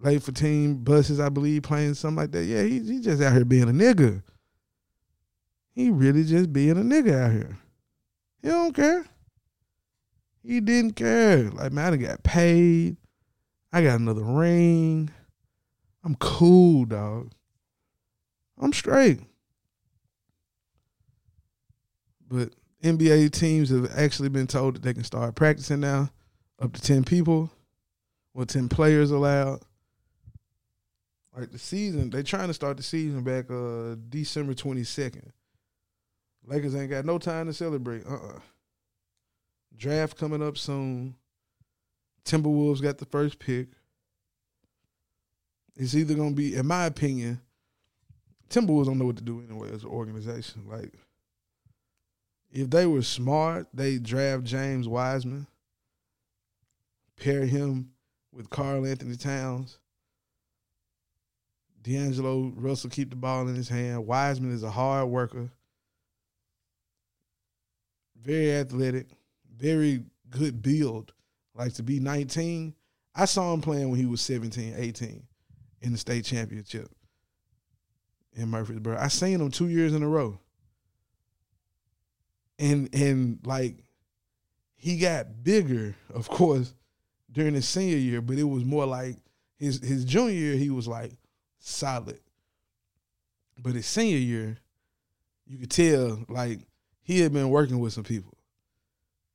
[0.00, 2.44] Late for team buses, I believe, playing something like that.
[2.44, 4.22] Yeah, he he just out here being a nigga.
[5.78, 7.56] He really just being a nigga out here.
[8.42, 9.06] He don't care.
[10.42, 11.52] He didn't care.
[11.52, 12.96] Like, man, I got paid.
[13.72, 15.08] I got another ring.
[16.02, 17.30] I'm cool, dog.
[18.60, 19.20] I'm straight.
[22.28, 26.10] But NBA teams have actually been told that they can start practicing now,
[26.60, 27.52] up to 10 people,
[28.34, 29.60] or 10 players allowed.
[31.36, 35.30] Like the season, they're trying to start the season back uh December 22nd.
[36.48, 38.06] Lakers ain't got no time to celebrate.
[38.06, 38.40] Uh-uh.
[39.76, 41.14] Draft coming up soon.
[42.24, 43.68] Timberwolves got the first pick.
[45.76, 47.40] It's either gonna be, in my opinion,
[48.48, 50.64] Timberwolves don't know what to do anyway as an organization.
[50.66, 50.92] Like,
[52.50, 55.46] if they were smart, they draft James Wiseman,
[57.16, 57.90] pair him
[58.32, 59.78] with Karl-Anthony Towns.
[61.82, 64.06] D'Angelo Russell keep the ball in his hand.
[64.06, 65.50] Wiseman is a hard worker,
[68.22, 69.06] very athletic,
[69.56, 71.12] very good build.
[71.54, 72.74] Like to be 19,
[73.14, 75.22] I saw him playing when he was 17, 18
[75.80, 76.88] in the state championship
[78.34, 78.96] in Murfreesboro.
[78.98, 80.38] I seen him two years in a row.
[82.58, 83.76] And and like
[84.76, 86.74] he got bigger, of course,
[87.30, 89.16] during his senior year, but it was more like
[89.58, 91.12] his his junior year, he was like
[91.58, 92.20] solid.
[93.60, 94.58] But his senior year,
[95.46, 96.60] you could tell like
[97.08, 98.36] he had been working with some people.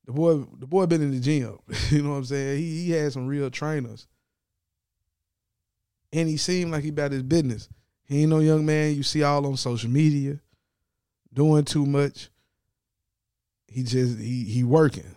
[0.05, 1.57] The boy, the boy been in the gym.
[1.89, 2.59] you know what I'm saying?
[2.59, 4.07] He he had some real trainers.
[6.13, 7.67] And he seemed like he about his business.
[8.03, 10.39] He ain't no young man you see all on social media
[11.33, 12.29] doing too much.
[13.67, 15.15] He just he he working.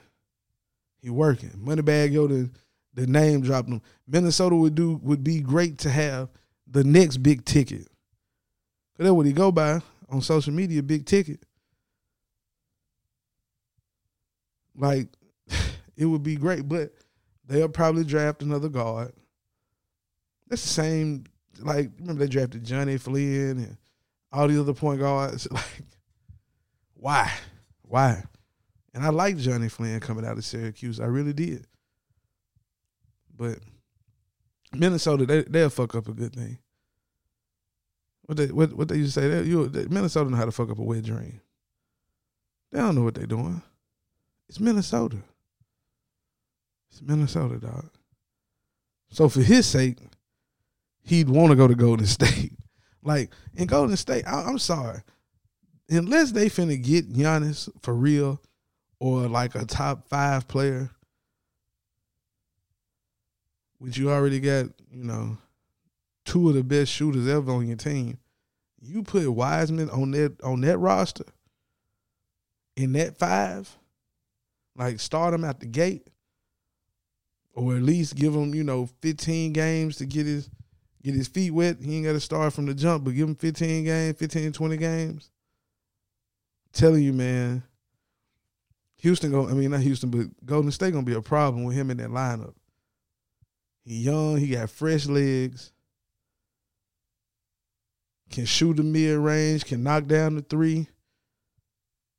[1.02, 1.50] He working.
[1.62, 2.50] Moneybagg Yo the
[2.94, 3.82] the name dropped him.
[4.08, 6.30] Minnesota would do would be great to have
[6.66, 7.86] the next big ticket.
[8.96, 11.44] Cause that's what he go by on social media, big ticket.
[14.76, 15.08] Like
[15.96, 16.92] it would be great, but
[17.46, 19.12] they'll probably draft another guard.
[20.48, 21.24] That's the same.
[21.60, 23.76] Like remember they drafted Jonny Flynn and
[24.32, 25.48] all the other point guards.
[25.56, 25.82] Like
[26.98, 27.30] why,
[27.82, 28.24] why?
[28.94, 30.98] And I like Jonny Flynn coming out of Syracuse.
[30.98, 31.66] I really did.
[33.36, 33.58] But
[34.72, 36.58] Minnesota, they they'll fuck up a good thing.
[38.22, 39.28] What they what what they used to say?
[39.28, 41.40] They, you, they, Minnesota know how to fuck up a wet dream.
[42.72, 43.62] They don't know what they're doing.
[44.48, 45.18] It's Minnesota.
[46.90, 47.90] It's Minnesota, dog.
[49.10, 49.98] So for his sake,
[51.02, 52.52] he'd want to go to Golden State.
[53.02, 55.00] Like in Golden State, I, I'm sorry,
[55.88, 58.40] unless they finna get Giannis for real,
[58.98, 60.90] or like a top five player,
[63.78, 65.38] which you already got, you know,
[66.24, 68.18] two of the best shooters ever on your team.
[68.80, 71.24] You put Wiseman on that on that roster
[72.76, 73.76] in that five,
[74.76, 76.08] like start him at the gate,
[77.54, 80.50] or at least give him, you know, 15 games to get his
[81.02, 81.76] get his feet wet.
[81.80, 84.76] He ain't got to start from the jump, but give him 15 games, 15, 20
[84.76, 85.30] games.
[86.72, 87.62] telling you, man,
[88.98, 91.90] Houston go I mean not Houston, but Golden State gonna be a problem with him
[91.90, 92.54] in that lineup.
[93.84, 95.72] He young, he got fresh legs,
[98.30, 100.88] can shoot the mid range, can knock down the three.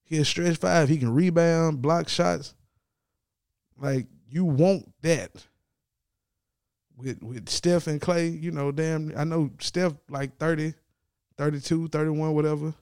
[0.07, 0.87] He a stretch five.
[0.87, 2.55] He can rebound, block shots.
[3.77, 5.31] Like you want that
[6.95, 8.29] with with Steph and Clay.
[8.29, 9.13] You know, damn.
[9.17, 10.73] I know Steph like 30,
[11.37, 12.73] 32, 31, whatever.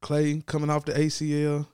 [0.00, 1.66] Clay coming off the ACL.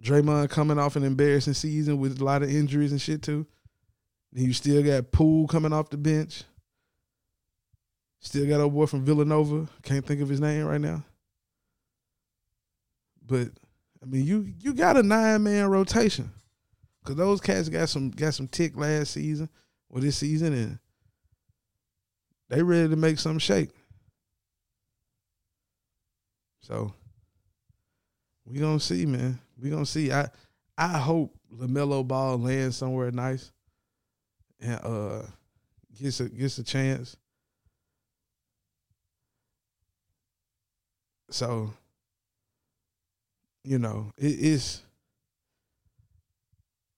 [0.00, 3.46] Draymond coming off an embarrassing season with a lot of injuries and shit too.
[4.32, 6.44] Then you still got Poole coming off the bench.
[8.20, 9.68] Still got a boy from Villanova.
[9.82, 11.04] Can't think of his name right now.
[13.26, 13.48] But
[14.02, 16.30] I mean, you you got a nine man rotation
[17.02, 19.48] because those cats got some got some tick last season
[19.88, 20.78] or this season, and
[22.48, 23.70] they ready to make some shake.
[26.60, 26.92] So
[28.44, 29.38] we gonna see, man.
[29.60, 30.12] We gonna see.
[30.12, 30.28] I
[30.76, 33.52] I hope LaMelo Ball lands somewhere nice
[34.60, 35.22] and uh
[36.00, 37.16] gets a gets a chance.
[41.30, 41.72] So,
[43.64, 44.82] you know, it is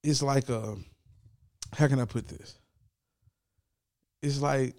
[0.03, 0.75] it's like a
[1.73, 2.57] how can I put this?
[4.21, 4.75] It's like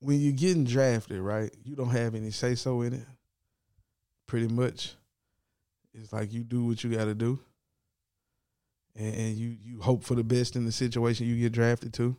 [0.00, 1.50] when you're getting drafted, right?
[1.64, 3.06] You don't have any say so in it.
[4.26, 4.94] Pretty much.
[5.94, 7.38] It's like you do what you gotta do.
[8.94, 12.16] And, and you you hope for the best in the situation you get drafted to.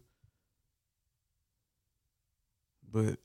[2.92, 3.18] But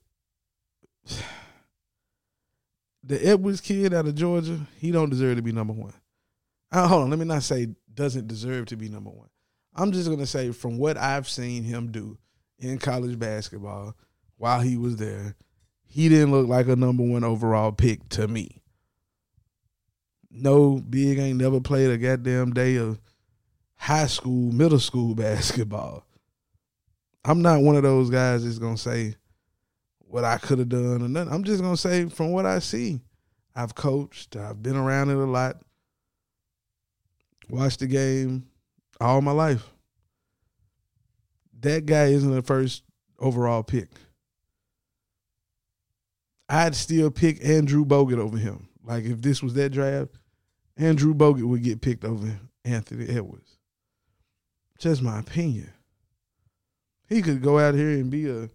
[3.06, 5.94] the Edwards kid out of Georgia, he don't deserve to be number one.
[6.72, 9.28] Uh, hold on, let me not say doesn't deserve to be number one.
[9.74, 12.18] I'm just gonna say from what I've seen him do
[12.58, 13.94] in college basketball
[14.36, 15.36] while he was there,
[15.84, 18.62] he didn't look like a number one overall pick to me.
[20.30, 23.00] No, Big ain't never played a goddamn day of
[23.76, 26.06] high school, middle school basketball.
[27.24, 29.16] I'm not one of those guys that's gonna say
[30.14, 31.32] what I could have done or nothing.
[31.32, 33.00] I'm just gonna say from what I see.
[33.56, 35.56] I've coached, I've been around it a lot,
[37.48, 38.46] watched the game
[39.00, 39.64] all my life.
[41.62, 42.84] That guy isn't the first
[43.18, 43.88] overall pick.
[46.48, 48.68] I'd still pick Andrew Bogut over him.
[48.84, 50.12] Like if this was that draft,
[50.76, 53.58] Andrew Bogut would get picked over Anthony Edwards.
[54.78, 55.72] Just my opinion.
[57.08, 58.48] He could go out here and be a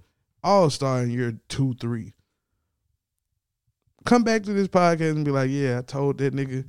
[0.43, 2.13] all star in year two, three.
[4.05, 6.65] Come back to this podcast and be like, yeah, I told that nigga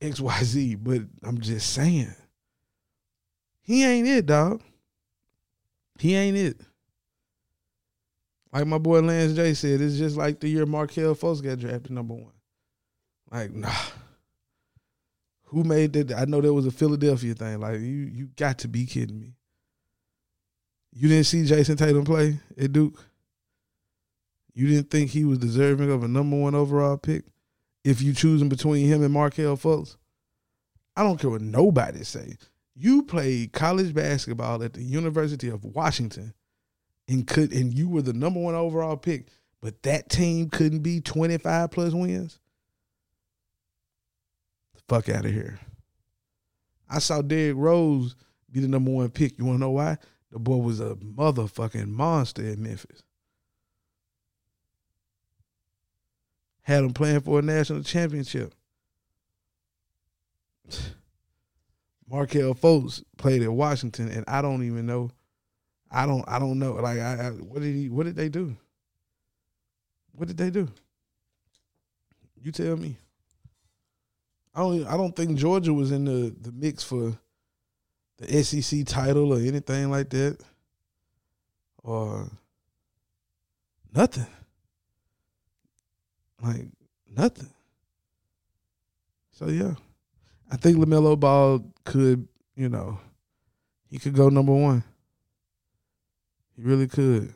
[0.00, 2.14] XYZ, but I'm just saying.
[3.62, 4.62] He ain't it, dog.
[5.98, 6.60] He ain't it.
[8.52, 11.92] Like my boy Lance J said, it's just like the year Markelle Fultz got drafted
[11.92, 12.32] number one.
[13.30, 13.72] Like, nah.
[15.44, 16.12] Who made that?
[16.12, 17.60] I know that was a Philadelphia thing.
[17.60, 19.34] Like, you you got to be kidding me.
[20.92, 23.02] You didn't see Jayson Tatum play at Duke?
[24.54, 27.24] You didn't think he was deserving of a number one overall pick?
[27.84, 29.96] If you choosing between him and Markelle Fultz?
[30.96, 32.36] I don't care what nobody say.
[32.74, 36.34] You played college basketball at the University of Washington
[37.08, 39.28] and could and you were the number one overall pick,
[39.60, 42.38] but that team couldn't be 25 plus wins.
[44.74, 45.58] The fuck out of here.
[46.88, 48.16] I saw Derrick Rose
[48.50, 49.38] be the number one pick.
[49.38, 49.98] You wanna know why?
[50.30, 53.02] The boy was a motherfucking monster in Memphis.
[56.62, 58.54] Had him playing for a national championship.
[62.08, 65.10] Markelle Fultz played at Washington, and I don't even know.
[65.90, 66.24] I don't.
[66.28, 66.74] I don't know.
[66.74, 67.88] Like, I, I what did he?
[67.88, 68.56] What did they do?
[70.12, 70.68] What did they do?
[72.42, 72.96] You tell me.
[74.54, 74.86] I don't.
[74.86, 77.18] I don't think Georgia was in the the mix for
[78.20, 80.38] the SEC title or anything like that,
[81.82, 82.30] or
[83.94, 84.26] nothing.
[86.42, 86.66] Like
[87.10, 87.50] nothing.
[89.32, 89.74] So yeah,
[90.50, 92.98] I think LaMelo Ball could, you know,
[93.90, 94.84] he could go number one.
[96.56, 97.34] He really could.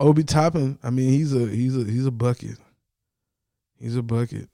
[0.00, 2.56] Obi Toppin, I mean, he's a he's a he's a bucket.
[3.78, 4.48] He's a bucket.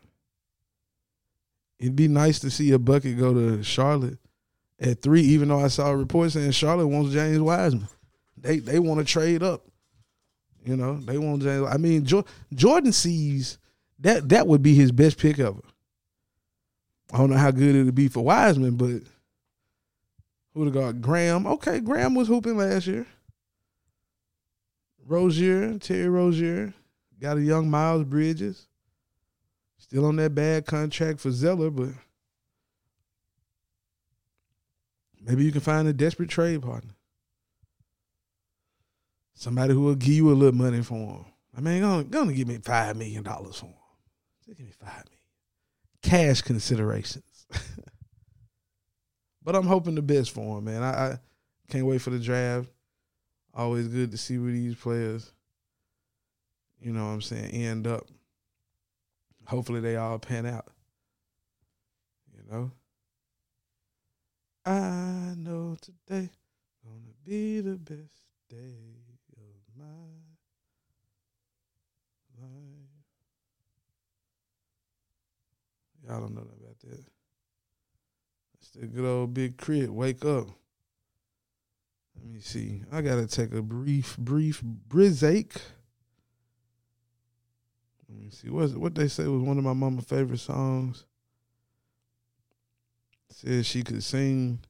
[1.79, 4.19] It'd be nice to see a bucket go to Charlotte
[4.81, 7.88] at three, even though I saw a report saying Charlotte wants James Wiseman.
[8.37, 9.66] They they want to trade up.
[10.64, 11.69] You know, they want James.
[11.69, 13.59] I mean, jo- Jordan sees
[14.01, 15.61] that that would be his best pick ever.
[17.12, 19.03] I don't know how good it would be for Wiseman, but
[20.55, 21.47] who'd have got Graham?
[21.47, 23.07] Okay, Graham was hooping last year.
[25.07, 26.73] Rozier, Terry Rozier,
[27.21, 28.69] got a young Miles Bridges.
[29.79, 31.88] Still on that bad contract for Zeller, but
[35.21, 36.95] maybe you can find a desperate trade partner.
[39.35, 41.25] Somebody who will give you a little money for him.
[41.57, 43.75] I mean, gonna, gonna give me five million dollars for him.
[44.47, 45.21] Just give me five million.
[46.03, 47.47] Cash considerations.
[49.43, 50.83] but I'm hoping the best for him, man.
[50.83, 51.18] I, I
[51.68, 52.68] can't wait for the draft.
[53.55, 55.33] Always good to see where these players,
[56.81, 58.07] you know what I'm saying, end up.
[59.47, 60.66] Hopefully they all pan out.
[62.37, 62.71] You know?
[64.65, 66.29] I know today
[66.85, 68.75] gonna be the best day
[69.37, 69.85] of my
[72.43, 72.91] life.
[76.07, 77.05] Y'all don't know about that.
[78.59, 79.91] It's the good old big crit.
[79.91, 80.49] Wake up.
[82.17, 82.83] Let me see.
[82.93, 85.57] I gotta take a brief, brief brizache.
[88.09, 88.51] Let me see.
[88.51, 91.07] What what they say was one of my mama's favorite songs.
[93.31, 94.61] Said she could sing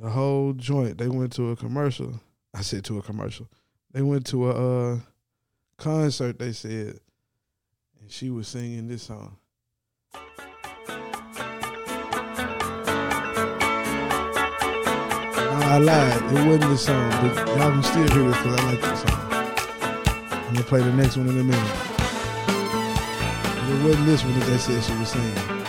[0.00, 0.98] the whole joint.
[0.98, 2.20] They went to a commercial.
[2.54, 3.48] I said to a commercial.
[3.92, 4.98] They went to a uh,
[5.76, 6.38] concert.
[6.38, 6.98] They said,
[8.00, 9.36] and she was singing this song.
[15.72, 16.22] I lied.
[16.24, 19.18] It wasn't this song, but y'all can still hear this because I like this song.
[20.30, 21.72] I'm gonna play the next one in a minute.
[22.46, 25.61] But it wasn't this one that they said she was singing.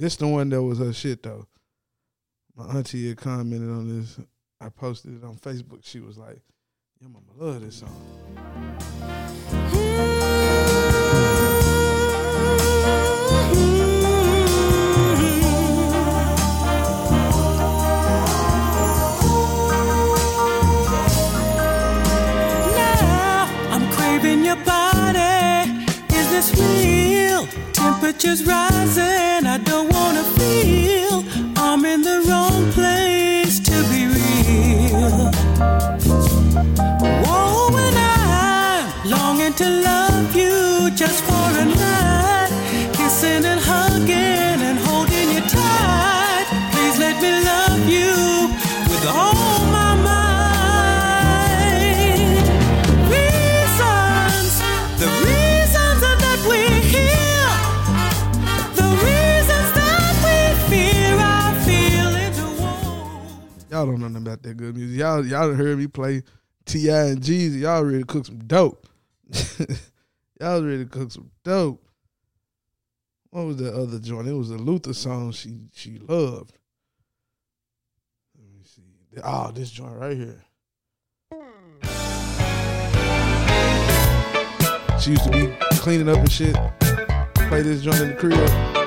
[0.00, 1.46] This the one that was her shit though.
[2.56, 4.18] My auntie had commented on this.
[4.58, 5.80] I posted it on Facebook.
[5.84, 6.40] She was like,
[7.00, 7.90] "Your mama love this song."
[22.74, 23.90] Now I'm
[65.00, 66.22] Y'all y'all heard me play
[66.66, 67.06] T.I.
[67.06, 67.60] and Jeezy.
[67.60, 68.86] Y'all ready to cook some dope.
[70.38, 71.82] y'all ready to cook some dope.
[73.30, 74.28] What was that other joint?
[74.28, 76.52] It was a Luther song she she loved.
[78.38, 78.82] Let me see.
[79.24, 80.44] Oh, this joint right here.
[85.00, 86.54] She used to be cleaning up and shit.
[87.48, 88.79] Play this joint in the crib.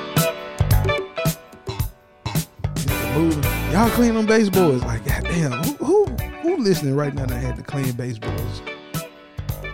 [3.14, 4.82] Y'all clean them baseboards.
[4.82, 6.06] Like, goddamn, who, who
[6.42, 8.62] who listening right now that had to clean baseboards?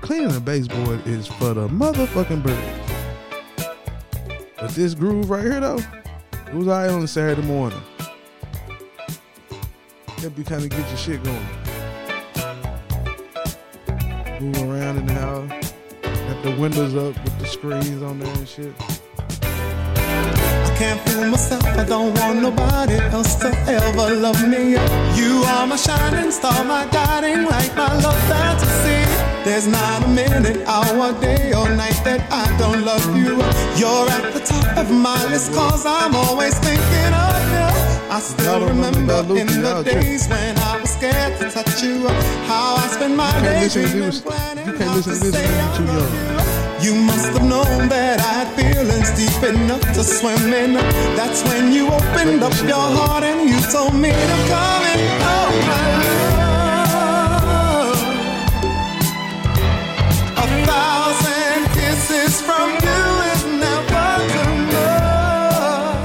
[0.03, 2.93] Cleaning a baseboard is for the motherfucking birds.
[4.57, 5.78] But this groove right here though,
[6.32, 7.80] it was alright on Saturday morning.
[10.18, 11.47] Help you kind of get your shit going.
[14.41, 15.72] Move around in the house.
[16.03, 18.74] Got the windows up with the screens on there and shit.
[20.81, 21.62] I can't fool myself.
[21.62, 24.78] I don't want nobody else to ever love me.
[25.20, 29.05] You are my shining star, my guiding light, my love fantasy.
[29.45, 33.37] There's not a minute, hour, day, or night that I don't love you.
[33.76, 37.68] You're at the top of my list, cause I'm always thinking of you.
[38.16, 42.09] I still remember in the days when I was scared to touch you.
[42.49, 46.49] How I spent my days dreaming, planning You how to say I love you.
[46.83, 50.72] You must have known that I had feelings deep enough to swim in.
[51.14, 55.01] That's when you opened up your heart and you told me to come in.
[55.20, 55.83] Oh, my
[56.41, 58.01] love.
[60.39, 64.09] A thousand kisses from you is never
[64.49, 66.01] enough.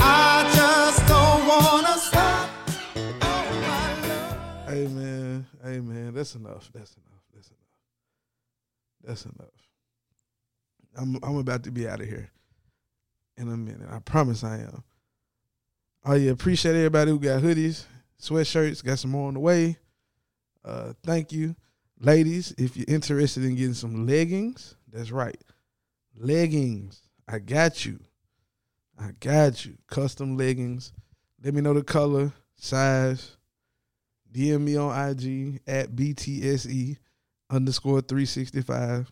[0.00, 2.48] I just don't wanna stop.
[4.68, 6.70] Man, hey man, that's enough.
[6.74, 6.74] That's enough.
[6.74, 7.17] That's enough.
[9.08, 9.48] That's enough.
[10.94, 12.28] I'm I'm about to be out of here
[13.38, 13.88] in a minute.
[13.90, 14.84] I promise I am.
[16.04, 17.84] Oh yeah, appreciate everybody who got hoodies,
[18.20, 19.78] sweatshirts, got some more on the way.
[20.62, 21.56] Uh thank you.
[21.98, 25.42] Ladies, if you're interested in getting some leggings, that's right.
[26.14, 27.00] Leggings.
[27.26, 28.00] I got you.
[28.98, 29.78] I got you.
[29.86, 30.92] Custom leggings.
[31.42, 33.38] Let me know the color, size.
[34.30, 36.98] DM me on IG at BTSE
[37.50, 39.10] underscore 365.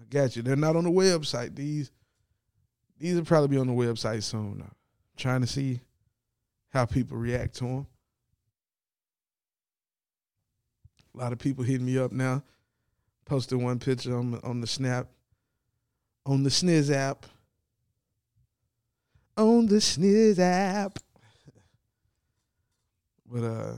[0.00, 0.42] I got you.
[0.42, 1.54] They're not on the website.
[1.54, 1.90] These
[2.98, 4.62] these will probably be on the website soon.
[4.62, 4.74] I'm
[5.16, 5.80] trying to see
[6.70, 7.86] how people react to them.
[11.14, 12.42] A lot of people hitting me up now.
[13.24, 15.08] Posted one picture on on the snap,
[16.24, 17.26] on the Sniz app,
[19.36, 20.98] on the Sniz app.
[23.26, 23.76] but uh,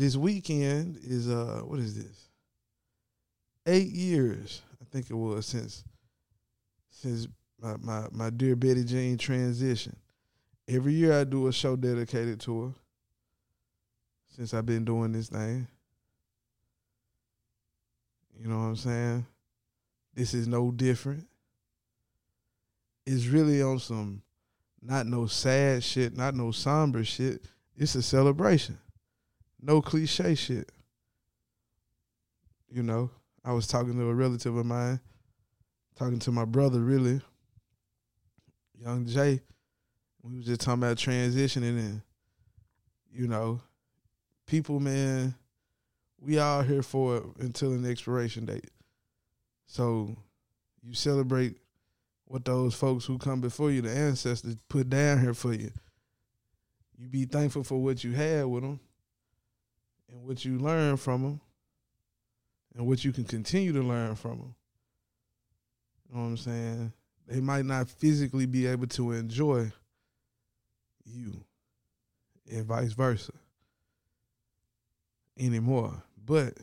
[0.00, 2.30] this weekend is uh, what is this?
[3.66, 5.84] Eight years, I think it was since
[6.88, 7.28] since
[7.60, 9.94] my my, my dear Betty Jean transition.
[10.66, 12.72] Every year I do a show dedicated to her.
[14.28, 15.66] Since I've been doing this thing.
[18.40, 19.26] You know what I'm saying?
[20.14, 21.26] This is no different.
[23.04, 24.22] It's really on some
[24.80, 27.44] not no sad shit, not no somber shit.
[27.76, 28.78] It's a celebration.
[29.62, 30.70] No cliche shit.
[32.70, 33.10] You know,
[33.44, 35.00] I was talking to a relative of mine,
[35.96, 37.20] talking to my brother really,
[38.78, 39.40] young Jay.
[40.22, 42.02] We was just talking about transitioning and
[43.12, 43.60] you know,
[44.46, 45.34] people man,
[46.18, 48.70] we all here for it until an expiration date.
[49.66, 50.16] So
[50.82, 51.56] you celebrate
[52.24, 55.72] what those folks who come before you, the ancestors, put down here for you.
[56.96, 58.80] You be thankful for what you had with them
[60.10, 61.40] and what you learn from them
[62.74, 64.54] and what you can continue to learn from them.
[66.08, 66.92] You know what I'm saying?
[67.26, 69.72] They might not physically be able to enjoy
[71.04, 71.44] you
[72.50, 73.32] and vice versa
[75.38, 76.02] anymore.
[76.24, 76.54] But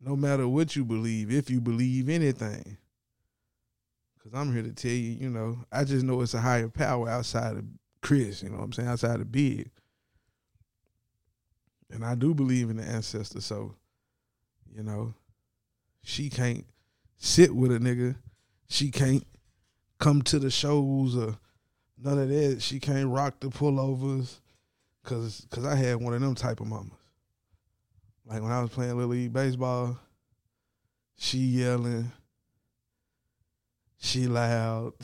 [0.00, 2.76] no matter what you believe, if you believe anything,
[4.16, 7.08] because I'm here to tell you, you know, I just know it's a higher power
[7.08, 7.64] outside of
[8.02, 9.70] Chris, you know what I'm saying, outside of Big.
[11.94, 13.76] And I do believe in the ancestors, so,
[14.74, 15.14] you know,
[16.02, 16.66] she can't
[17.16, 18.16] sit with a nigga.
[18.68, 19.24] She can't
[20.00, 21.38] come to the shows or
[21.96, 22.60] none of that.
[22.60, 24.40] She can't rock the pullovers.
[25.04, 26.90] Cause, Cause I had one of them type of mamas.
[28.26, 29.98] Like when I was playing Little League Baseball,
[31.16, 32.10] she yelling,
[33.98, 34.94] she loud,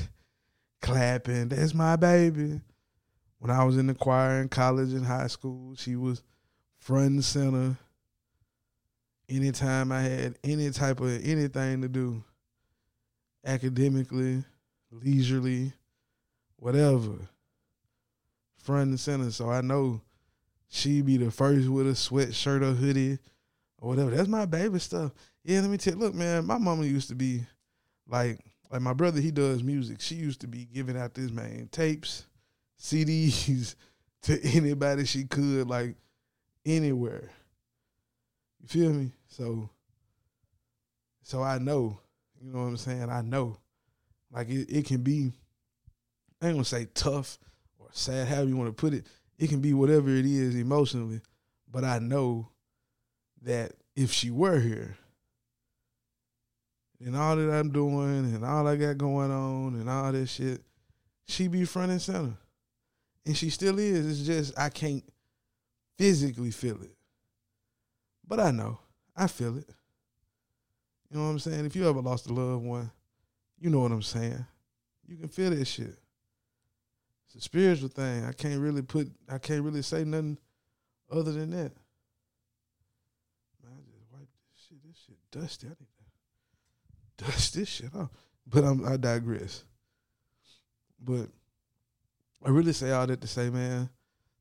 [0.80, 2.60] clapping, that's my baby.
[3.40, 6.22] When I was in the choir in college and high school, she was
[6.80, 7.76] front and center.
[9.28, 12.24] Anytime I had any type of anything to do,
[13.44, 14.42] academically,
[14.90, 15.72] leisurely,
[16.56, 17.14] whatever,
[18.58, 19.30] front and center.
[19.30, 20.00] So I know
[20.68, 23.18] she be the first with a sweatshirt or hoodie
[23.78, 24.10] or whatever.
[24.10, 25.12] That's my baby stuff.
[25.44, 27.42] Yeah, let me tell you, look, man, my mama used to be
[28.08, 30.00] like like my brother, he does music.
[30.00, 32.26] She used to be giving out this man tapes,
[32.80, 33.74] CDs
[34.22, 35.96] to anybody she could, like
[36.64, 37.30] anywhere.
[38.60, 39.12] You feel me?
[39.28, 39.70] So
[41.22, 42.00] so I know,
[42.40, 43.08] you know what I'm saying?
[43.10, 43.56] I know.
[44.32, 45.32] Like it, it can be
[46.40, 47.38] I ain't gonna say tough
[47.78, 49.06] or sad, however you want to put it.
[49.38, 51.20] It can be whatever it is emotionally,
[51.70, 52.50] but I know
[53.42, 54.96] that if she were here,
[57.04, 60.60] and all that I'm doing and all I got going on and all this shit,
[61.26, 62.36] she be front and center.
[63.26, 64.06] And she still is.
[64.06, 65.04] It's just I can't
[66.00, 66.96] physically feel it.
[68.26, 68.78] But I know.
[69.14, 69.68] I feel it.
[71.10, 71.66] You know what I'm saying?
[71.66, 72.90] If you ever lost a loved one,
[73.58, 74.46] you know what I'm saying.
[75.06, 75.94] You can feel that shit.
[77.26, 78.24] It's a spiritual thing.
[78.24, 80.38] I can't really put I can't really say nothing
[81.12, 81.72] other than that.
[83.62, 84.78] Man, I just wiped this shit.
[84.82, 85.66] This shit dusty.
[85.66, 85.88] I need
[87.18, 88.08] to dust this shit off.
[88.46, 89.64] But I'm, I digress.
[90.98, 91.28] But
[92.42, 93.90] I really say all that to say, man,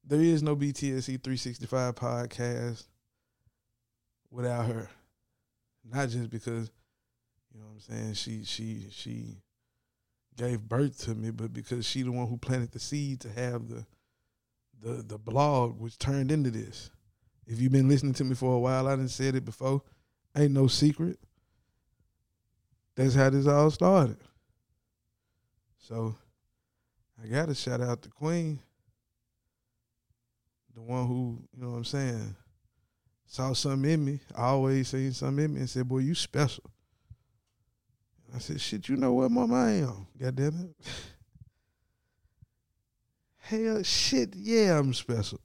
[0.03, 2.85] there is no BTSE 365 podcast
[4.31, 4.89] without her.
[5.83, 6.71] Not just because,
[7.53, 9.37] you know what I'm saying, she she she
[10.35, 13.67] gave birth to me, but because she the one who planted the seed to have
[13.67, 13.85] the
[14.81, 16.91] the the blog which turned into this.
[17.45, 19.81] If you've been listening to me for a while, I didn't said it before.
[20.37, 21.19] Ain't no secret.
[22.95, 24.17] That's how this all started.
[25.77, 26.15] So
[27.21, 28.59] I gotta shout out the Queen.
[30.80, 32.36] The one who, you know what I'm saying,
[33.25, 34.21] saw something in me.
[34.34, 36.63] I always seen something in me and said, Boy, you special.
[38.34, 40.07] I said, shit, you know what, mama, I am.
[40.17, 40.75] God damn it.
[43.39, 45.41] Hell, shit, yeah, I'm special.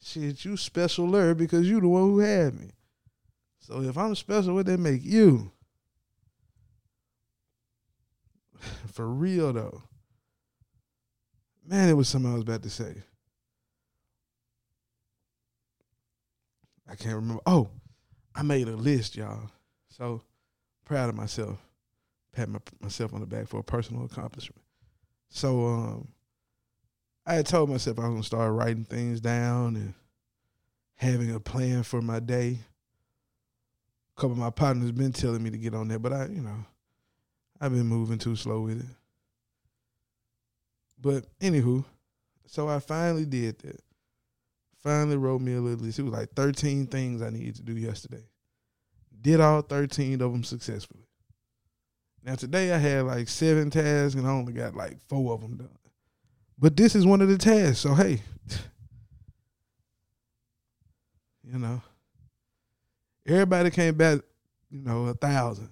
[0.00, 2.70] Shit, you special, specialer because you the one who had me.
[3.58, 5.50] So if I'm special, what they make you?
[8.92, 9.82] For real though.
[11.66, 13.02] Man, it was something I was about to say.
[16.92, 17.42] I can't remember.
[17.46, 17.70] Oh,
[18.34, 19.50] I made a list, y'all.
[19.88, 20.20] So
[20.84, 21.58] proud of myself.
[22.34, 24.60] Pat my, myself on the back for a personal accomplishment.
[25.30, 26.08] So um,
[27.24, 29.94] I had told myself I was gonna start writing things down and
[30.96, 32.58] having a plan for my day.
[34.14, 36.42] A couple of my partners been telling me to get on there, but I, you
[36.42, 36.66] know,
[37.58, 38.96] I've been moving too slow with it.
[41.00, 41.86] But anywho,
[42.46, 43.80] so I finally did that.
[44.82, 45.98] Finally wrote me a little list.
[45.98, 48.24] It was like 13 things I needed to do yesterday.
[49.20, 51.04] Did all 13 of them successfully.
[52.24, 55.56] Now today I had like seven tasks and I only got like four of them
[55.56, 55.78] done.
[56.58, 57.78] But this is one of the tasks.
[57.78, 58.22] So hey,
[61.44, 61.80] you know,
[63.26, 64.20] everybody came back,
[64.70, 65.70] you know, a thousand.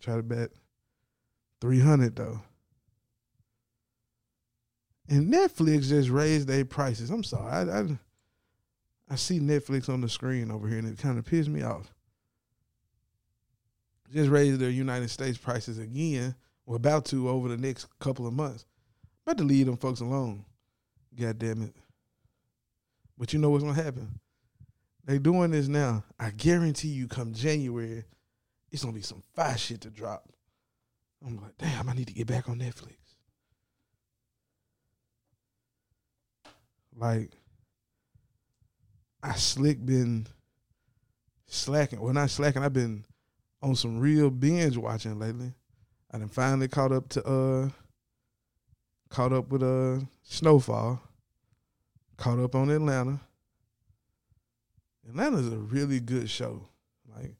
[0.00, 0.50] Try to bet
[1.62, 2.40] 300 though.
[5.08, 7.10] And Netflix just raised their prices.
[7.10, 7.50] I'm sorry.
[7.50, 7.98] I, I,
[9.10, 11.92] I see Netflix on the screen over here and it kind of pissed me off.
[14.12, 16.34] Just raised their United States prices again.
[16.66, 18.64] We're about to over the next couple of months.
[19.26, 20.44] About to leave them folks alone.
[21.18, 21.74] God damn it.
[23.18, 24.20] But you know what's gonna happen?
[25.04, 26.04] They doing this now.
[26.18, 28.04] I guarantee you come January,
[28.70, 30.28] it's gonna be some fire shit to drop.
[31.24, 33.03] I'm like, damn, I need to get back on Netflix.
[36.96, 37.32] Like,
[39.22, 40.26] I slick been
[41.46, 42.00] slacking.
[42.00, 42.62] Well, not slacking.
[42.62, 43.04] I've been
[43.62, 45.52] on some real binge watching lately.
[46.10, 47.68] I done finally caught up to uh
[49.08, 51.00] caught up with uh Snowfall.
[52.16, 53.20] Caught up on Atlanta.
[55.08, 56.68] Atlanta's a really good show.
[57.16, 57.34] Like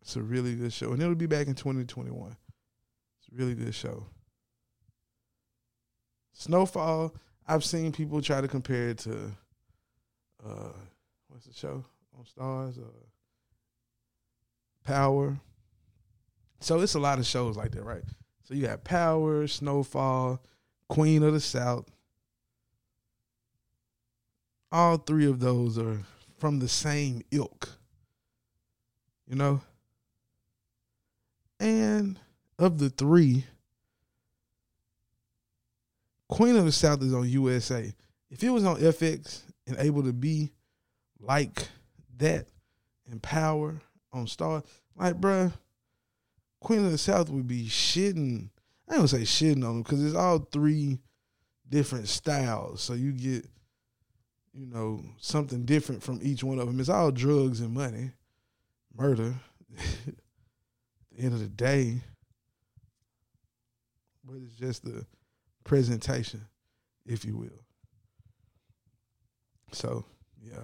[0.00, 0.92] it's a really good show.
[0.92, 2.30] And it'll be back in 2021.
[2.30, 4.06] It's a really good show.
[6.32, 7.14] Snowfall,
[7.46, 9.30] I've seen people try to compare it to
[10.44, 10.72] uh
[11.28, 11.84] what's the show
[12.16, 12.78] on Starz?
[12.78, 12.90] Uh
[14.84, 15.38] Power.
[16.60, 18.04] So it's a lot of shows like that, right?
[18.44, 20.42] So you got Power, Snowfall,
[20.88, 21.90] Queen of the South.
[24.70, 26.00] All three of those are
[26.38, 27.70] from the same ilk.
[29.26, 29.60] You know?
[31.58, 32.18] And
[32.58, 33.46] of the three,
[36.34, 37.94] Queen of the South is on USA.
[38.28, 40.50] If it was on FX and able to be
[41.20, 41.68] like
[42.16, 42.48] that
[43.08, 43.80] and Power
[44.12, 44.64] on Star,
[44.96, 45.52] like, bruh,
[46.58, 48.48] Queen of the South would be shitting.
[48.88, 50.98] I don't say shitting on them because it's all three
[51.68, 52.82] different styles.
[52.82, 53.46] So you get,
[54.52, 56.80] you know, something different from each one of them.
[56.80, 58.10] It's all drugs and money,
[58.92, 59.36] murder.
[59.78, 60.16] At
[61.16, 62.00] the end of the day,
[64.24, 65.06] but it's just the
[65.64, 66.46] presentation,
[67.06, 67.64] if you will.
[69.72, 70.04] So
[70.40, 70.62] yeah,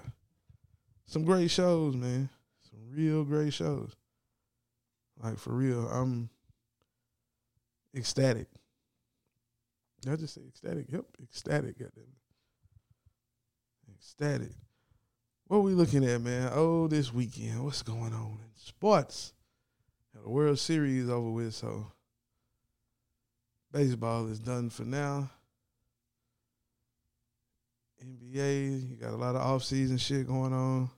[1.07, 2.29] some great shows, man.
[2.63, 3.97] Some real great shows.
[5.23, 6.31] Like for real, I'm
[7.95, 8.47] ecstatic.
[10.01, 10.87] Did I just say ecstatic?
[10.91, 11.79] Yep, ecstatic.
[11.79, 12.05] Goddamn.
[13.95, 14.53] Ecstatic.
[15.47, 16.51] What are we looking at, man?
[16.55, 17.65] Oh, this weekend.
[17.65, 19.35] What's going on in sports?
[20.25, 21.93] A World Series over with, so
[23.73, 25.31] baseball is done for now.
[28.05, 30.91] NBA, you got a lot of off-season shit going on.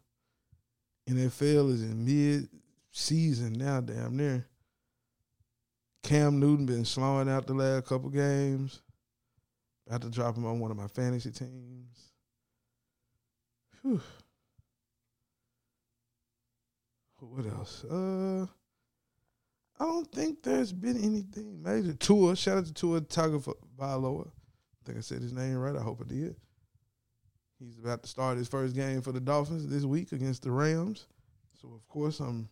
[1.08, 2.48] NFL is in mid
[2.92, 4.46] season now, damn near.
[6.02, 8.82] Cam Newton been slowing out the last couple games.
[9.86, 12.12] About to drop him on one of my fantasy teams.
[13.82, 14.00] Whew.
[17.18, 17.84] What else?
[17.84, 18.46] Uh,
[19.82, 21.92] I don't think there's been anything major.
[21.94, 24.28] Tua, shout out to Tua Tagovailoa.
[24.28, 25.74] I think I said his name right.
[25.74, 26.36] I hope I did.
[27.58, 31.08] He's about to start his first game for the Dolphins this week against the Rams.
[31.60, 32.48] So of course I'm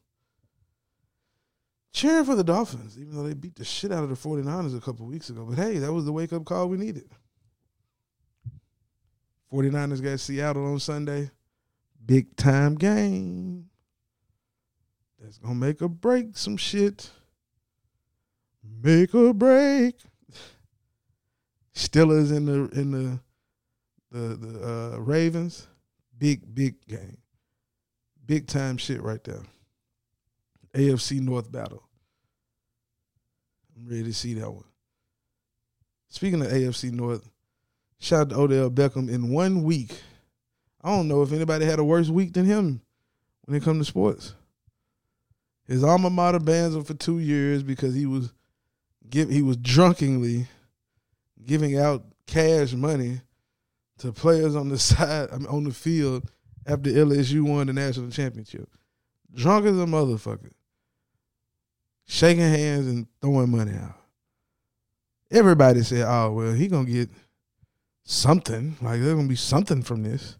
[1.92, 4.80] cheering for the Dolphins, even though they beat the shit out of the 49ers a
[4.80, 5.46] couple weeks ago.
[5.48, 7.12] But hey, that was the wake up call we needed.
[9.52, 11.30] 49ers got Seattle on Sunday.
[12.04, 13.66] Big time game.
[15.20, 17.08] That's gonna make or break some shit.
[18.62, 19.96] Make or break.
[21.74, 23.20] Steelers in the in the
[24.10, 25.66] the the uh, Ravens.
[26.18, 27.18] Big big game.
[28.26, 29.42] Big time shit right there.
[30.74, 31.82] AFC North battle.
[33.76, 34.64] I'm ready to see that one.
[36.08, 37.28] Speaking of AFC North,
[37.98, 40.00] shout out to Odell Beckham in one week.
[40.82, 42.80] I don't know if anybody had a worse week than him
[43.44, 44.34] when it comes to sports.
[45.66, 48.32] His alma mater bans him for two years because he was
[49.08, 50.46] give he was drunkenly
[51.44, 53.20] giving out cash money
[53.98, 56.30] to players on the side I mean, on the field
[56.66, 58.68] after LSU won the national championship.
[59.34, 60.52] Drunk as a motherfucker
[62.10, 63.94] shaking hands and throwing money out.
[65.30, 67.08] Everybody said, "Oh well, he gonna get
[68.04, 68.76] something.
[68.82, 70.36] Like there's gonna be something from this.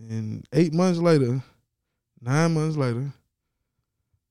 [0.00, 1.42] And eight months later,
[2.20, 3.12] nine months later,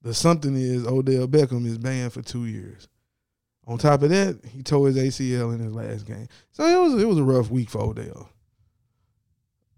[0.01, 2.87] the something is Odell Beckham is banned for two years.
[3.67, 6.27] On top of that, he tore his ACL in his last game.
[6.51, 8.29] So it was it was a rough week for Odell.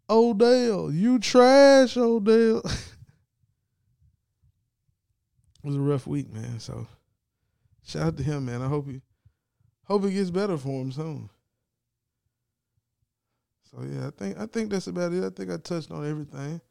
[0.09, 2.59] Odell, you trash, Odell.
[2.65, 2.71] it
[5.63, 6.59] was a rough week, man.
[6.59, 6.87] So
[7.83, 8.61] shout out to him, man.
[8.61, 9.01] I hope he
[9.83, 11.29] hope it gets better for him soon.
[13.69, 15.23] So yeah, I think I think that's about it.
[15.23, 16.61] I think I touched on everything.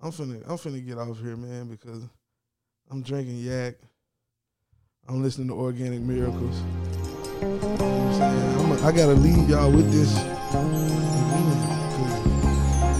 [0.00, 2.04] I'm finna I'm finna get off here, man, because
[2.90, 3.74] I'm drinking yak.
[5.08, 6.56] I'm listening to Organic Miracles.
[7.40, 8.58] You know what I'm saying?
[8.60, 10.16] I'm a, I gotta leave y'all with this.
[10.16, 10.22] I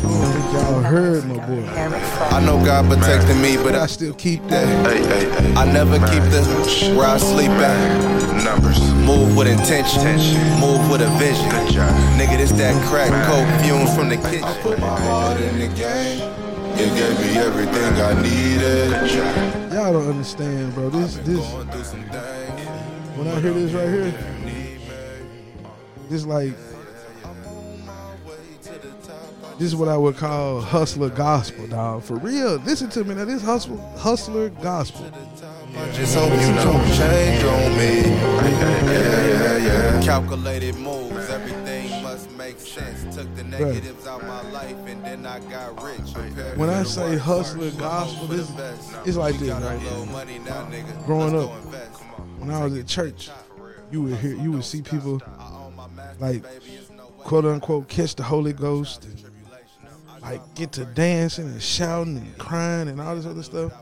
[0.02, 1.64] don't think y'all heard my boy.
[2.34, 4.66] I know God protecting me, but But I I, still keep that.
[4.86, 5.54] Hey, hey, hey.
[5.54, 6.42] I never keep the
[6.96, 8.42] where I sleep at.
[8.44, 8.80] Numbers.
[9.06, 10.02] Move with intention,
[10.60, 11.48] move with a vision.
[12.18, 14.44] Nigga, this that crack coke fumes from the kitchen.
[14.44, 16.55] I put my heart in the game.
[16.78, 19.72] It gave me everything I needed.
[19.72, 20.90] Y'all don't understand, bro.
[20.90, 23.16] This this Going through some things.
[23.16, 24.14] when I hear this right here,
[26.10, 26.52] this like
[29.58, 32.02] this is what I would call hustler gospel, dog.
[32.02, 33.24] For real, listen to me now.
[33.24, 35.10] This hustle hustler gospel.
[35.76, 38.02] I just hope you don't change on me.
[38.02, 40.02] Yeah, yeah, yeah.
[40.02, 43.16] Calculated moves, everything must make sense.
[43.16, 44.55] Took the negatives out my life and then
[45.36, 46.56] I got rich.
[46.56, 48.50] When I say hustler gospel, this
[49.04, 50.10] it's like this, right?
[50.10, 51.04] money now, nigga.
[51.04, 51.50] Growing up.
[52.38, 53.28] When I was at church,
[53.90, 57.04] you would hear, you would see people I own my master, like baby, it's no
[57.04, 57.24] way.
[57.24, 59.24] quote unquote catch the Holy Ghost and
[60.22, 63.74] like get to dancing and shouting and crying and all this other stuff.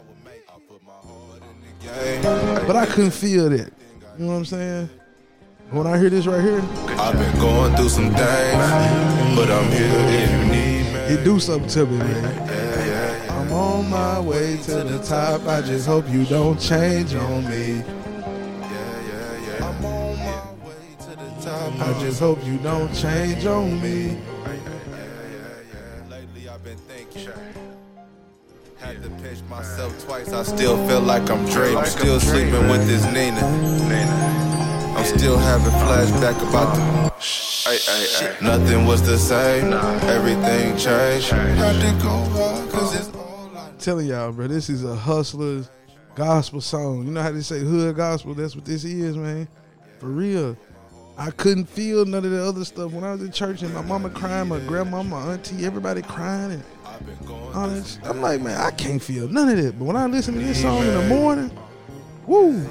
[2.66, 3.72] But I couldn't feel that.
[4.18, 4.90] You know what I'm saying?
[5.70, 6.62] When I hear this right here,
[6.98, 10.53] I've been going through some things, but I'm here if you.
[11.14, 13.30] It do something to me, man.
[13.30, 15.46] I'm on my way to the top.
[15.46, 17.82] I just hope you don't change on me.
[19.60, 21.80] I'm on my way to the top.
[21.80, 24.18] I just hope you don't change on me.
[26.10, 27.32] Lately I've been thinking.
[28.78, 30.32] Had to pinch myself twice.
[30.32, 31.74] I still feel like I'm Dre.
[31.74, 33.44] I'm still sleeping with this Nina.
[34.96, 37.43] I'm still having flashback about the.
[37.64, 38.36] Hey, hey, hey.
[38.42, 39.72] Nothing was the same.
[39.72, 41.30] Everything changed.
[41.30, 45.70] Had to go out, cause it's all I telling y'all, bro, this is a hustler's
[46.14, 47.06] gospel song.
[47.06, 48.34] You know how they say hood gospel?
[48.34, 49.48] That's what this is, man.
[49.98, 50.58] For real.
[51.16, 53.80] I couldn't feel none of the other stuff when I was in church and my
[53.80, 56.64] mama crying, my grandma, my auntie, everybody crying and
[57.54, 57.86] all that.
[57.86, 58.04] shit.
[58.04, 59.78] I'm like, man, I can't feel none of that.
[59.78, 61.50] But when I listen to this song in the morning,
[62.26, 62.68] woo.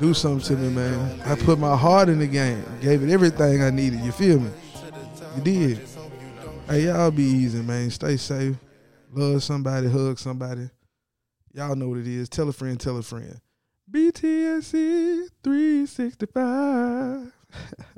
[0.00, 1.20] Do something to me, man.
[1.24, 4.00] I put my heart in the game, gave it everything I needed.
[4.00, 4.50] You feel me?
[5.36, 5.88] You did.
[6.68, 7.90] Hey, y'all be easy, man.
[7.90, 8.56] Stay safe.
[9.12, 10.70] Love somebody, hug somebody.
[11.52, 12.28] Y'all know what it is.
[12.28, 13.40] Tell a friend, tell a friend.
[13.90, 17.32] BTSE 365.